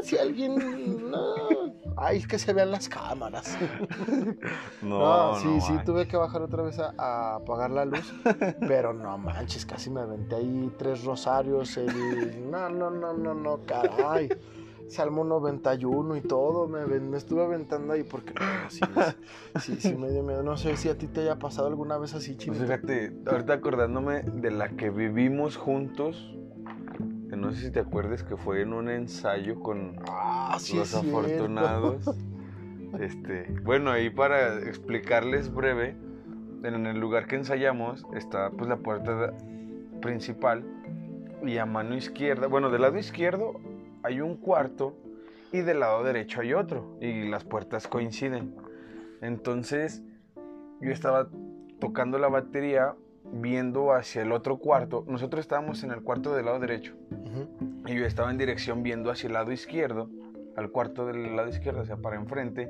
si 0.02 0.16
alguien, 0.18 1.10
no. 1.10 1.74
Ay, 2.00 2.18
es 2.18 2.26
que 2.26 2.38
se 2.38 2.52
vean 2.52 2.70
las 2.70 2.88
cámaras. 2.88 3.56
No, 4.82 5.32
No, 5.32 5.34
sí, 5.40 5.46
no 5.46 5.60
sí, 5.60 5.66
manches. 5.72 5.84
tuve 5.84 6.06
que 6.06 6.16
bajar 6.16 6.42
otra 6.42 6.62
vez 6.62 6.78
a, 6.78 6.94
a 6.96 7.36
apagar 7.36 7.70
la 7.70 7.84
luz. 7.84 8.12
Pero 8.60 8.92
no 8.92 9.18
manches, 9.18 9.66
casi 9.66 9.90
me 9.90 10.00
aventé 10.00 10.36
ahí 10.36 10.72
tres 10.78 11.04
rosarios. 11.04 11.76
El... 11.76 12.50
No, 12.50 12.68
no, 12.70 12.90
no, 12.90 13.12
no, 13.12 13.34
no, 13.34 13.60
caray. 13.66 14.28
Salmo 14.88 15.22
91 15.22 16.16
y 16.16 16.22
todo, 16.22 16.66
me, 16.66 16.86
me 16.86 17.18
estuve 17.18 17.44
aventando 17.44 17.92
ahí 17.92 18.04
porque 18.04 18.32
no, 18.32 18.70
sí, 18.70 18.80
sí, 19.60 19.76
sí, 19.80 19.94
me 19.94 20.08
dio 20.10 20.22
miedo. 20.22 20.42
No 20.42 20.56
sé 20.56 20.78
si 20.78 20.88
a 20.88 20.96
ti 20.96 21.08
te 21.08 21.20
haya 21.20 21.38
pasado 21.38 21.66
alguna 21.68 21.98
vez 21.98 22.14
así, 22.14 22.30
Pues 22.32 22.38
chino. 22.44 22.54
fíjate, 22.56 23.12
ahorita 23.26 23.52
acordándome 23.52 24.22
de 24.22 24.50
la 24.50 24.70
que 24.70 24.88
vivimos 24.88 25.58
juntos, 25.58 26.34
no 27.48 27.54
sé 27.54 27.62
si 27.62 27.70
te 27.70 27.80
acuerdas 27.80 28.22
que 28.22 28.36
fue 28.36 28.60
en 28.60 28.74
un 28.74 28.90
ensayo 28.90 29.58
con 29.60 29.96
Ah, 30.10 30.56
sí, 30.60 30.76
los 30.76 30.92
es 30.92 31.00
cierto. 31.00 31.18
afortunados. 31.18 32.14
Este, 33.00 33.46
bueno, 33.64 33.90
ahí 33.90 34.10
para 34.10 34.56
explicarles 34.58 35.52
breve, 35.52 35.96
en 36.62 36.86
el 36.86 36.98
lugar 37.00 37.26
que 37.26 37.36
ensayamos 37.36 38.04
está 38.14 38.50
pues 38.50 38.68
la 38.68 38.76
puerta 38.76 39.32
principal 40.02 40.62
y 41.42 41.56
a 41.58 41.64
mano 41.66 41.94
izquierda, 41.96 42.48
bueno, 42.48 42.68
del 42.70 42.82
lado 42.82 42.98
izquierdo 42.98 43.60
hay 44.02 44.20
un 44.20 44.36
cuarto 44.36 44.94
y 45.52 45.60
del 45.60 45.80
lado 45.80 46.02
derecho 46.04 46.42
hay 46.42 46.52
otro 46.52 46.96
y 47.00 47.28
las 47.28 47.44
puertas 47.44 47.88
coinciden. 47.88 48.54
Entonces, 49.22 50.02
yo 50.80 50.90
estaba 50.90 51.28
tocando 51.80 52.18
la 52.18 52.28
batería 52.28 52.94
viendo 53.32 53.92
hacia 53.92 54.22
el 54.22 54.32
otro 54.32 54.58
cuarto. 54.58 55.04
Nosotros 55.06 55.40
estábamos 55.40 55.82
en 55.84 55.90
el 55.92 56.02
cuarto 56.02 56.34
del 56.34 56.46
lado 56.46 56.58
derecho 56.60 56.94
Ujú. 57.10 57.48
y 57.86 57.94
yo 57.94 58.04
estaba 58.06 58.30
en 58.30 58.38
dirección 58.38 58.82
viendo 58.82 59.10
hacia 59.10 59.26
el 59.26 59.34
lado 59.34 59.52
izquierdo, 59.52 60.08
al 60.56 60.70
cuarto 60.70 61.06
del 61.06 61.36
lado 61.36 61.48
izquierdo, 61.48 61.82
o 61.82 61.84
sea, 61.84 61.96
para 61.96 62.16
enfrente. 62.16 62.68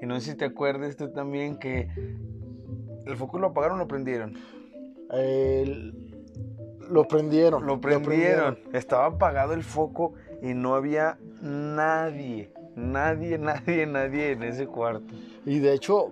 Y 0.00 0.06
no 0.06 0.18
sé 0.20 0.32
si 0.32 0.36
te 0.36 0.44
acuerdas 0.46 0.96
tú 0.96 1.08
también 1.10 1.56
que 1.58 1.88
el 3.06 3.16
foco 3.16 3.38
lo 3.38 3.48
apagaron 3.48 3.76
o 3.76 3.82
lo 3.82 3.88
prendieron. 3.88 4.34
El- 5.10 5.94
lo 6.90 7.06
prendieron. 7.08 7.66
Lo 7.66 7.80
prendieron. 7.80 8.58
Estaba 8.72 9.06
apagado 9.06 9.54
el 9.54 9.62
foco 9.62 10.14
y 10.42 10.54
no 10.54 10.74
había 10.74 11.18
nadie. 11.40 12.50
Nadie, 12.76 13.38
nadie, 13.38 13.86
nadie 13.86 14.32
en 14.32 14.42
ese 14.42 14.66
cuarto. 14.66 15.14
Y 15.44 15.58
de 15.58 15.74
hecho, 15.74 16.10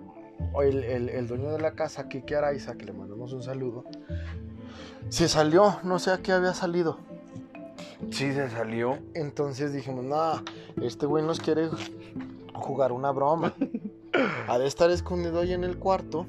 el, 0.63 0.83
el- 0.83 1.09
el 1.09 1.27
dueño 1.27 1.51
de 1.51 1.59
la 1.59 1.71
casa, 1.73 2.07
Kike 2.09 2.35
Araiza, 2.35 2.75
que 2.75 2.85
le 2.85 2.93
mandamos 2.93 3.33
un 3.33 3.43
saludo, 3.43 3.85
se 5.09 5.27
salió, 5.27 5.77
no 5.83 5.99
sé 5.99 6.11
a 6.11 6.17
qué 6.19 6.31
había 6.31 6.53
salido. 6.53 6.97
Sí, 8.09 8.33
se 8.33 8.49
salió. 8.49 8.97
Entonces 9.13 9.73
dijimos, 9.73 10.03
nada, 10.03 10.43
este 10.81 11.05
güey 11.05 11.23
nos 11.23 11.39
quiere 11.39 11.69
jugar 12.53 12.91
una 12.91 13.11
broma. 13.11 13.53
Ha 14.47 14.57
de 14.57 14.67
estar 14.67 14.89
escondido 14.91 15.39
ahí 15.39 15.53
en 15.53 15.63
el 15.63 15.77
cuarto. 15.77 16.25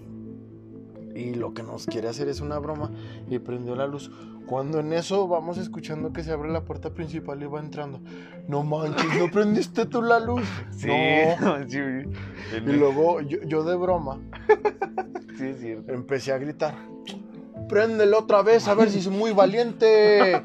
Y 1.14 1.34
lo 1.34 1.52
que 1.52 1.62
nos 1.62 1.86
quiere 1.86 2.08
hacer 2.08 2.28
es 2.28 2.40
una 2.40 2.58
broma. 2.58 2.90
Y 3.28 3.38
prendió 3.38 3.76
la 3.76 3.86
luz. 3.86 4.10
Cuando 4.46 4.80
en 4.80 4.92
eso 4.92 5.28
vamos 5.28 5.56
escuchando 5.58 6.12
que 6.12 6.24
se 6.24 6.32
abre 6.32 6.50
la 6.50 6.64
puerta 6.64 6.90
principal 6.90 7.42
y 7.42 7.46
va 7.46 7.60
entrando. 7.60 8.00
No 8.48 8.62
manches, 8.62 9.06
¿no 9.18 9.30
prendiste 9.30 9.86
tú 9.86 10.02
la 10.02 10.18
luz? 10.20 10.42
Sí, 10.70 10.88
No. 11.40 11.56
sí. 11.68 11.78
Y 12.56 12.72
luego 12.72 13.20
yo, 13.20 13.38
yo 13.44 13.62
de 13.62 13.76
broma 13.76 14.20
sí, 15.38 15.46
es 15.46 15.60
cierto. 15.60 15.92
empecé 15.92 16.32
a 16.32 16.38
gritar. 16.38 16.74
Préndela 17.68 18.18
otra 18.18 18.42
vez, 18.42 18.68
a 18.68 18.74
ver 18.74 18.90
si 18.90 18.98
es 18.98 19.08
muy 19.08 19.32
valiente. 19.32 20.42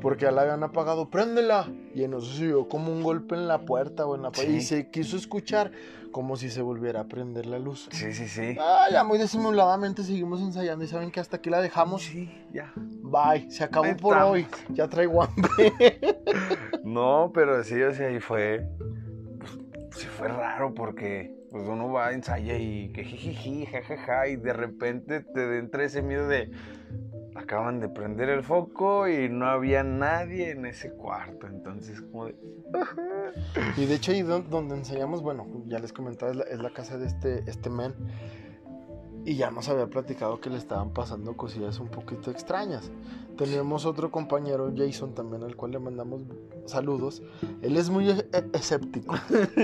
Porque 0.00 0.26
ya 0.26 0.30
la 0.30 0.42
habían 0.42 0.62
apagado, 0.62 1.10
préndela. 1.10 1.68
Y 1.94 2.04
en 2.04 2.14
eso 2.14 2.22
se 2.26 2.46
oyó 2.46 2.68
como 2.68 2.92
un 2.92 3.02
golpe 3.02 3.34
en 3.34 3.48
la 3.48 3.64
puerta 3.64 4.06
o 4.06 4.14
en 4.14 4.22
la 4.22 4.30
pared. 4.30 4.48
Sí. 4.48 4.56
Y 4.56 4.60
se 4.62 4.90
quiso 4.90 5.16
escuchar 5.16 5.72
como 6.14 6.36
si 6.36 6.48
se 6.48 6.62
volviera 6.62 7.00
a 7.00 7.04
prender 7.08 7.44
la 7.44 7.58
luz. 7.58 7.88
Sí, 7.90 8.12
sí, 8.12 8.28
sí. 8.28 8.56
Ah, 8.60 8.86
ya 8.88 9.02
muy 9.02 9.18
disimuladamente 9.18 10.04
seguimos 10.04 10.40
ensayando 10.40 10.84
y 10.84 10.86
saben 10.86 11.10
que 11.10 11.18
hasta 11.18 11.38
aquí 11.38 11.50
la 11.50 11.60
dejamos. 11.60 12.02
Sí, 12.04 12.30
ya. 12.52 12.72
Bye, 12.76 13.50
se 13.50 13.64
acabó 13.64 13.86
Ahí 13.86 13.94
por 13.96 14.12
estamos. 14.12 14.32
hoy. 14.32 14.46
Ya 14.68 14.86
traigo 14.86 15.24
hambre. 15.24 15.72
No, 16.84 17.32
pero 17.34 17.64
sí, 17.64 17.82
o 17.82 17.92
sea, 17.92 18.12
y 18.12 18.20
fue. 18.20 18.64
Pues, 19.40 19.58
sí 19.96 20.06
fue 20.06 20.28
raro 20.28 20.72
porque 20.72 21.34
pues 21.50 21.66
uno 21.66 21.90
va, 21.90 22.12
ensaya 22.12 22.58
y 22.58 22.92
que 22.92 23.02
jijiji, 23.02 23.66
jajaja, 23.66 24.28
y 24.28 24.36
de 24.36 24.52
repente 24.52 25.20
te 25.22 25.58
entra 25.58 25.82
ese 25.82 26.00
miedo 26.02 26.28
de. 26.28 26.52
Acaban 27.34 27.80
de 27.80 27.88
prender 27.88 28.28
el 28.28 28.44
foco 28.44 29.08
y 29.08 29.28
no 29.28 29.46
había 29.46 29.82
nadie 29.82 30.50
en 30.50 30.66
ese 30.66 30.92
cuarto. 30.92 31.46
Entonces, 31.48 32.00
como 32.00 32.26
de. 32.26 32.36
Y 33.76 33.86
de 33.86 33.94
hecho 33.94 34.12
ahí 34.12 34.22
don- 34.22 34.48
donde 34.50 34.76
ensayamos, 34.76 35.20
bueno, 35.22 35.46
ya 35.66 35.78
les 35.80 35.92
comentaba, 35.92 36.30
es 36.30 36.36
la, 36.38 36.44
es 36.44 36.58
la 36.60 36.70
casa 36.70 36.96
de 36.96 37.06
este, 37.06 37.42
este 37.50 37.70
men. 37.70 37.92
Y 39.26 39.36
ya 39.36 39.50
nos 39.50 39.68
había 39.70 39.86
platicado 39.86 40.38
que 40.40 40.50
le 40.50 40.58
estaban 40.58 40.92
pasando 40.92 41.34
cosillas 41.36 41.80
un 41.80 41.88
poquito 41.88 42.30
extrañas. 42.30 42.92
Tenemos 43.38 43.86
otro 43.86 44.10
compañero, 44.10 44.72
Jason, 44.76 45.14
también 45.14 45.42
al 45.42 45.56
cual 45.56 45.72
le 45.72 45.78
mandamos 45.78 46.22
saludos. 46.66 47.22
Él 47.62 47.76
es 47.78 47.88
muy 47.90 48.10
e- 48.10 48.28
e- 48.32 48.50
escéptico. 48.52 49.14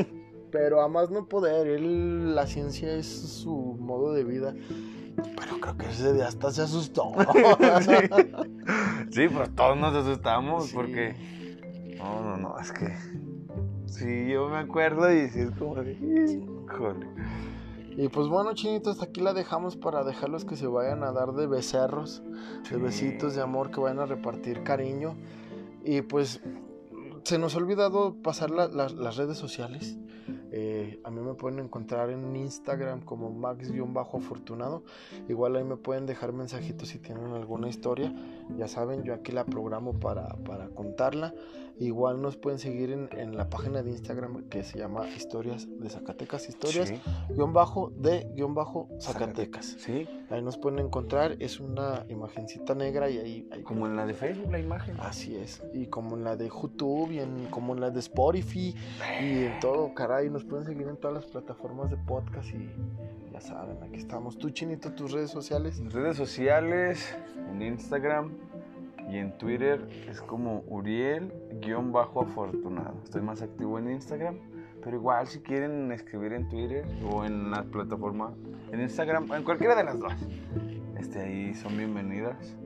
Pero 0.50 0.80
a 0.80 0.88
más 0.88 1.10
no 1.10 1.28
poder, 1.28 1.68
él, 1.68 2.34
la 2.34 2.46
ciencia 2.46 2.92
es 2.94 3.06
su 3.06 3.54
modo 3.78 4.12
de 4.12 4.24
vida. 4.24 4.54
Pero 5.36 5.60
creo 5.60 5.76
que 5.76 5.86
ese 5.86 6.12
día 6.12 6.26
hasta 6.28 6.50
se 6.50 6.62
asustó. 6.62 7.12
sí. 7.82 7.92
sí, 9.10 9.28
pues 9.28 9.54
todos 9.54 9.76
nos 9.76 9.94
asustamos 9.94 10.66
Sí. 10.66 10.74
porque. 10.74 11.14
No, 11.98 12.20
no, 12.22 12.36
no, 12.36 12.58
es 12.58 12.72
que. 12.72 12.94
Sí, 13.86 14.28
yo 14.28 14.48
me 14.48 14.58
acuerdo 14.58 15.12
y 15.12 15.28
sí 15.30 15.40
es 15.40 15.50
como 15.52 15.74
de. 15.76 15.92
Híjole. 15.92 17.06
Y 17.96 18.08
pues 18.08 18.28
bueno, 18.28 18.54
chinitos, 18.54 18.92
hasta 18.94 19.06
aquí 19.06 19.20
la 19.20 19.34
dejamos 19.34 19.76
para 19.76 20.04
dejarlos 20.04 20.44
que 20.44 20.56
se 20.56 20.66
vayan 20.66 21.02
a 21.02 21.12
dar 21.12 21.32
de 21.32 21.46
becerros, 21.46 22.22
de 22.70 22.76
Sí. 22.76 22.76
besitos 22.76 23.34
de 23.34 23.42
amor, 23.42 23.70
que 23.70 23.80
vayan 23.80 23.98
a 23.98 24.06
repartir 24.06 24.62
cariño. 24.62 25.16
Y 25.84 26.02
pues 26.02 26.40
se 27.24 27.38
nos 27.38 27.54
ha 27.54 27.58
olvidado 27.58 28.14
pasar 28.22 28.50
la- 28.50 28.68
la- 28.68 28.88
las 28.88 29.16
redes 29.16 29.36
sociales. 29.36 29.98
Eh, 30.52 31.00
a 31.04 31.10
mí 31.10 31.20
me 31.20 31.34
pueden 31.34 31.58
encontrar 31.58 32.10
en 32.10 32.34
Instagram 32.36 33.00
como 33.02 33.30
max-afortunado. 33.30 34.84
Igual 35.28 35.56
ahí 35.56 35.64
me 35.64 35.76
pueden 35.76 36.06
dejar 36.06 36.32
mensajitos 36.32 36.88
si 36.88 36.98
tienen 36.98 37.32
alguna 37.32 37.68
historia. 37.68 38.14
Ya 38.56 38.68
saben, 38.68 39.02
yo 39.02 39.14
aquí 39.14 39.32
la 39.32 39.44
programo 39.44 39.98
para, 39.98 40.28
para 40.44 40.68
contarla. 40.68 41.34
Igual 41.80 42.20
nos 42.20 42.36
pueden 42.36 42.58
seguir 42.58 42.92
en, 42.92 43.08
en 43.18 43.36
la 43.36 43.48
página 43.48 43.82
de 43.82 43.90
Instagram 43.90 44.44
que 44.50 44.62
se 44.62 44.78
llama 44.78 45.08
Historias 45.08 45.66
de 45.80 45.88
Zacatecas. 45.88 46.48
Historias 46.48 46.88
Sí, 46.90 47.00
guion 47.30 47.52
bajo 47.54 47.90
de 47.96 48.28
guion 48.36 48.54
bajo 48.54 48.86
Zacatecas. 49.00 49.76
sí, 49.78 50.06
Ahí 50.28 50.42
nos 50.42 50.58
pueden 50.58 50.78
encontrar, 50.78 51.36
es 51.40 51.58
una 51.58 52.04
imagencita 52.08 52.74
negra 52.74 53.08
y 53.10 53.18
ahí, 53.18 53.48
ahí- 53.50 53.62
como 53.62 53.86
en 53.86 53.96
la 53.96 54.04
de 54.06 54.12
Facebook, 54.14 54.52
la 54.52 54.58
imagen. 54.60 54.94
así 55.00 55.34
es. 55.34 55.62
Y 55.74 55.86
como 55.86 56.16
en 56.16 56.22
la 56.24 56.36
de 56.36 56.48
YouTube 56.48 57.10
y 57.12 57.18
en, 57.18 57.46
como 57.46 57.72
en 57.74 57.80
la 57.80 57.90
de 57.90 57.98
Spotify 58.00 58.74
y 59.22 59.44
en 59.44 59.58
todo, 59.60 59.92
caray, 59.94 60.28
nos 60.30 60.44
pueden 60.44 60.66
seguir 60.66 60.86
en 60.86 60.96
todas 60.98 61.14
las 61.14 61.26
plataformas 61.26 61.90
de 61.90 61.96
podcast 61.96 62.48
y 62.54 62.68
ya 63.32 63.40
saben, 63.40 63.82
aquí 63.82 63.96
estamos. 63.96 64.36
Tú, 64.38 64.50
Chinito, 64.50 64.92
tus 64.92 65.12
redes 65.12 65.30
sociales. 65.30 65.82
Redes 65.92 66.16
sociales, 66.18 67.16
en 67.50 67.62
Instagram 67.62 68.32
y 69.10 69.18
en 69.18 69.36
Twitter 69.38 69.88
es 70.08 70.22
como 70.22 70.62
Uriel-afortunado. 70.68 72.94
Estoy 73.02 73.22
más 73.22 73.42
activo 73.42 73.76
en 73.78 73.90
Instagram, 73.90 74.38
pero 74.82 74.96
igual 74.96 75.26
si 75.26 75.40
quieren 75.40 75.90
escribir 75.92 76.32
en 76.32 76.48
Twitter 76.48 76.86
o 77.10 77.24
en 77.24 77.50
la 77.50 77.64
plataforma, 77.64 78.32
en 78.70 78.80
Instagram, 78.80 79.32
en 79.32 79.42
cualquiera 79.42 79.74
de 79.74 79.82
las 79.84 79.98
dos, 79.98 80.12
este, 80.98 81.20
ahí 81.20 81.54
son 81.54 81.76
bienvenidas 81.76 82.56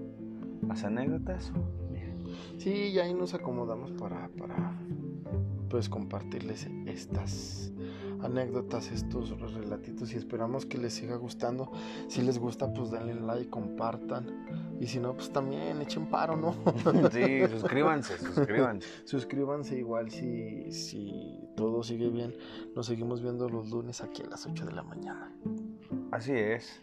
las 0.67 0.85
anécdotas. 0.85 1.53
Sí, 2.59 2.89
y 2.89 2.99
ahí 2.99 3.15
nos 3.15 3.33
acomodamos 3.35 3.93
para, 3.93 4.29
para 4.39 4.73
pues 5.71 5.89
compartirles 5.89 6.69
estas 6.87 7.73
anécdotas, 8.25 8.91
estos 8.91 9.31
relatitos 9.53 10.13
y 10.13 10.17
esperamos 10.17 10.67
que 10.67 10.79
les 10.79 10.95
siga 10.95 11.17
gustando. 11.17 11.71
Si 12.09 12.23
les 12.23 12.39
gusta, 12.39 12.73
pues 12.73 12.91
denle 12.91 13.15
like, 13.15 13.51
compartan. 13.51 14.77
Y 14.81 14.87
si 14.87 14.99
no, 14.99 15.15
pues 15.15 15.31
también 15.31 15.81
echen 15.81 16.07
paro, 16.07 16.37
¿no? 16.37 16.55
Sí, 17.13 17.47
suscríbanse, 17.49 18.19
suscríbanse. 18.19 18.89
Suscríbanse 19.05 19.79
igual 19.79 20.11
si, 20.11 20.73
si 20.73 21.49
todo 21.57 21.83
sigue 21.83 22.09
bien. 22.09 22.35
Nos 22.75 22.87
seguimos 22.87 23.23
viendo 23.23 23.49
los 23.49 23.71
lunes 23.71 24.01
aquí 24.01 24.23
a 24.23 24.27
las 24.27 24.47
8 24.47 24.67
de 24.67 24.73
la 24.73 24.83
mañana. 24.83 25.33
Así 26.11 26.33
es, 26.33 26.83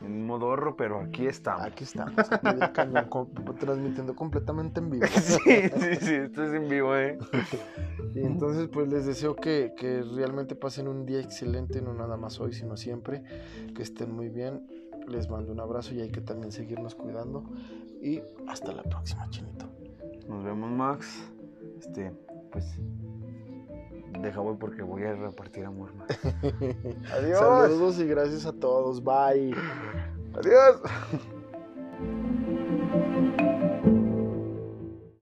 en 0.00 0.26
modorro, 0.26 0.76
pero 0.76 1.00
aquí 1.00 1.26
estamos. 1.26 1.66
Aquí 1.66 1.84
estamos, 1.84 2.14
aquí 2.30 2.56
del 2.56 2.72
cañón, 2.72 3.08
transmitiendo 3.58 4.14
completamente 4.14 4.80
en 4.80 4.90
vivo. 4.90 5.06
Sí, 5.18 5.38
sí, 5.44 5.96
sí, 6.00 6.14
esto 6.14 6.44
es 6.44 6.54
en 6.54 6.68
vivo, 6.68 6.96
eh. 6.96 7.18
Y 8.14 8.20
entonces 8.20 8.68
pues 8.68 8.88
les 8.88 9.06
deseo 9.06 9.34
que, 9.36 9.72
que 9.76 10.02
realmente 10.02 10.54
pasen 10.54 10.88
un 10.88 11.04
día 11.04 11.20
excelente, 11.20 11.82
no 11.82 11.94
nada 11.94 12.16
más 12.16 12.40
hoy, 12.40 12.52
sino 12.52 12.76
siempre, 12.76 13.22
que 13.74 13.82
estén 13.82 14.12
muy 14.12 14.28
bien. 14.28 14.66
Les 15.08 15.28
mando 15.30 15.52
un 15.52 15.60
abrazo 15.60 15.94
y 15.94 16.00
hay 16.00 16.10
que 16.10 16.20
también 16.20 16.52
seguirnos 16.52 16.94
cuidando. 16.94 17.44
Y 18.02 18.20
hasta 18.46 18.72
la 18.72 18.82
próxima, 18.82 19.28
chinito. 19.30 19.66
Nos 20.28 20.44
vemos, 20.44 20.70
Max. 20.70 21.32
Este, 21.78 22.12
pues. 22.52 22.78
Deja 24.20 24.40
voy 24.40 24.56
porque 24.58 24.82
voy 24.82 25.04
a 25.04 25.14
repartir 25.14 25.64
amor. 25.64 25.94
Man. 25.94 26.08
Adiós. 27.12 27.38
Saludos 27.38 27.98
y 27.98 28.06
gracias 28.06 28.46
a 28.46 28.52
todos. 28.52 29.02
Bye. 29.02 29.54
Adiós. 30.34 30.80